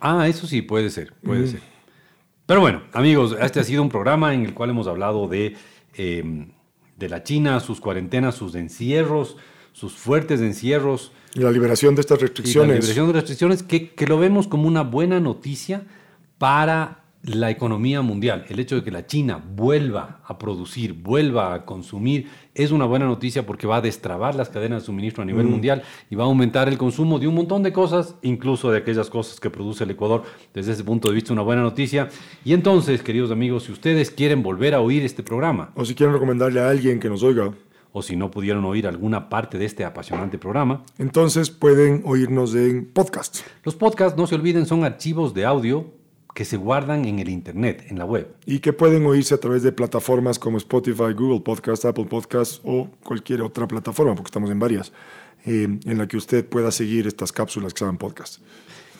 Ah, 0.00 0.26
eso 0.28 0.46
sí, 0.46 0.62
puede 0.62 0.90
ser, 0.90 1.12
puede 1.22 1.46
ser. 1.46 1.60
Pero 2.46 2.60
bueno, 2.60 2.82
amigos, 2.92 3.36
este 3.40 3.60
ha 3.60 3.64
sido 3.64 3.82
un 3.82 3.88
programa 3.88 4.32
en 4.32 4.42
el 4.44 4.54
cual 4.54 4.70
hemos 4.70 4.86
hablado 4.86 5.26
de, 5.26 5.56
eh, 5.94 6.46
de 6.96 7.08
la 7.08 7.22
China, 7.22 7.60
sus 7.60 7.80
cuarentenas, 7.80 8.34
sus 8.34 8.54
encierros, 8.54 9.36
sus 9.72 9.92
fuertes 9.94 10.40
encierros 10.40 11.12
Y 11.34 11.40
la 11.40 11.50
liberación 11.50 11.94
de 11.94 12.00
estas 12.00 12.18
y 12.18 12.20
la 12.22 12.26
restricciones. 12.26 12.76
liberación 12.76 13.06
de 13.08 13.12
restricciones 13.12 13.62
que, 13.62 13.90
que 13.90 14.06
lo 14.06 14.18
vemos 14.18 14.48
como 14.48 14.66
una 14.66 14.82
buena 14.82 15.20
noticia 15.20 15.82
para 16.38 17.04
la 17.26 17.50
economía 17.50 18.02
mundial. 18.02 18.44
El 18.48 18.60
hecho 18.60 18.76
de 18.76 18.84
que 18.84 18.90
la 18.90 19.06
China 19.06 19.42
vuelva 19.54 20.20
a 20.24 20.38
producir, 20.38 20.92
vuelva 20.92 21.54
a 21.54 21.64
consumir, 21.64 22.28
es 22.54 22.70
una 22.70 22.84
buena 22.84 23.06
noticia 23.06 23.44
porque 23.44 23.66
va 23.66 23.76
a 23.76 23.80
destrabar 23.80 24.34
las 24.34 24.48
cadenas 24.48 24.82
de 24.82 24.86
suministro 24.86 25.22
a 25.22 25.26
nivel 25.26 25.46
mundial 25.46 25.82
y 26.08 26.14
va 26.14 26.24
a 26.24 26.26
aumentar 26.26 26.68
el 26.68 26.78
consumo 26.78 27.18
de 27.18 27.26
un 27.26 27.34
montón 27.34 27.62
de 27.62 27.72
cosas, 27.72 28.14
incluso 28.22 28.70
de 28.70 28.78
aquellas 28.78 29.10
cosas 29.10 29.40
que 29.40 29.50
produce 29.50 29.84
el 29.84 29.90
Ecuador. 29.90 30.22
Desde 30.54 30.72
ese 30.72 30.84
punto 30.84 31.08
de 31.08 31.14
vista, 31.14 31.32
una 31.32 31.42
buena 31.42 31.62
noticia. 31.62 32.08
Y 32.44 32.52
entonces, 32.52 33.02
queridos 33.02 33.30
amigos, 33.30 33.64
si 33.64 33.72
ustedes 33.72 34.10
quieren 34.10 34.42
volver 34.42 34.74
a 34.74 34.80
oír 34.80 35.04
este 35.04 35.22
programa, 35.22 35.72
O 35.74 35.84
si 35.84 35.94
quieren 35.94 36.14
recomendarle 36.14 36.60
a 36.60 36.70
alguien 36.70 37.00
que 37.00 37.08
nos 37.08 37.22
oiga, 37.22 37.52
o 37.92 38.02
si 38.02 38.14
no 38.14 38.30
pudieron 38.30 38.64
oír 38.64 38.86
alguna 38.86 39.28
parte 39.28 39.58
de 39.58 39.64
este 39.64 39.84
apasionante 39.84 40.38
programa, 40.38 40.84
entonces 40.98 41.50
pueden 41.50 42.02
oírnos 42.04 42.54
en 42.54 42.86
podcast. 42.86 43.38
Los 43.64 43.74
podcasts, 43.74 44.18
no 44.18 44.26
se 44.26 44.34
olviden, 44.34 44.66
son 44.66 44.84
archivos 44.84 45.34
de 45.34 45.44
audio 45.44 45.86
que 46.36 46.44
se 46.44 46.58
guardan 46.58 47.06
en 47.06 47.18
el 47.18 47.30
Internet, 47.30 47.86
en 47.88 47.98
la 47.98 48.04
web. 48.04 48.28
Y 48.44 48.58
que 48.58 48.74
pueden 48.74 49.06
oírse 49.06 49.34
a 49.34 49.38
través 49.38 49.62
de 49.62 49.72
plataformas 49.72 50.38
como 50.38 50.58
Spotify, 50.58 51.14
Google 51.16 51.40
Podcast, 51.40 51.86
Apple 51.86 52.04
Podcast 52.04 52.60
o 52.62 52.88
cualquier 53.02 53.40
otra 53.40 53.66
plataforma, 53.66 54.14
porque 54.14 54.28
estamos 54.28 54.50
en 54.50 54.58
varias, 54.58 54.92
eh, 55.46 55.66
en 55.82 55.98
la 55.98 56.06
que 56.06 56.18
usted 56.18 56.46
pueda 56.46 56.70
seguir 56.70 57.06
estas 57.06 57.32
cápsulas 57.32 57.72
que 57.72 57.78
se 57.78 57.84
llaman 57.86 57.96
podcast. 57.96 58.42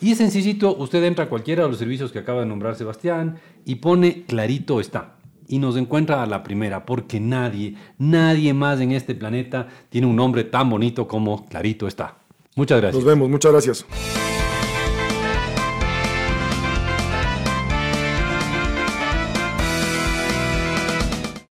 Y 0.00 0.12
es 0.12 0.18
sencillito, 0.18 0.74
usted 0.78 1.04
entra 1.04 1.26
a 1.26 1.28
cualquiera 1.28 1.64
de 1.64 1.68
los 1.68 1.78
servicios 1.78 2.10
que 2.10 2.20
acaba 2.20 2.40
de 2.40 2.46
nombrar 2.46 2.74
Sebastián 2.74 3.36
y 3.66 3.74
pone 3.74 4.24
clarito 4.24 4.80
está. 4.80 5.16
Y 5.46 5.58
nos 5.58 5.76
encuentra 5.76 6.22
a 6.22 6.26
la 6.26 6.42
primera, 6.42 6.86
porque 6.86 7.20
nadie, 7.20 7.74
nadie 7.98 8.54
más 8.54 8.80
en 8.80 8.92
este 8.92 9.14
planeta 9.14 9.68
tiene 9.90 10.06
un 10.06 10.16
nombre 10.16 10.44
tan 10.44 10.70
bonito 10.70 11.06
como 11.06 11.44
clarito 11.44 11.86
está. 11.86 12.16
Muchas 12.54 12.80
gracias. 12.80 13.04
Nos 13.04 13.04
vemos, 13.04 13.28
muchas 13.28 13.52
gracias. 13.52 13.86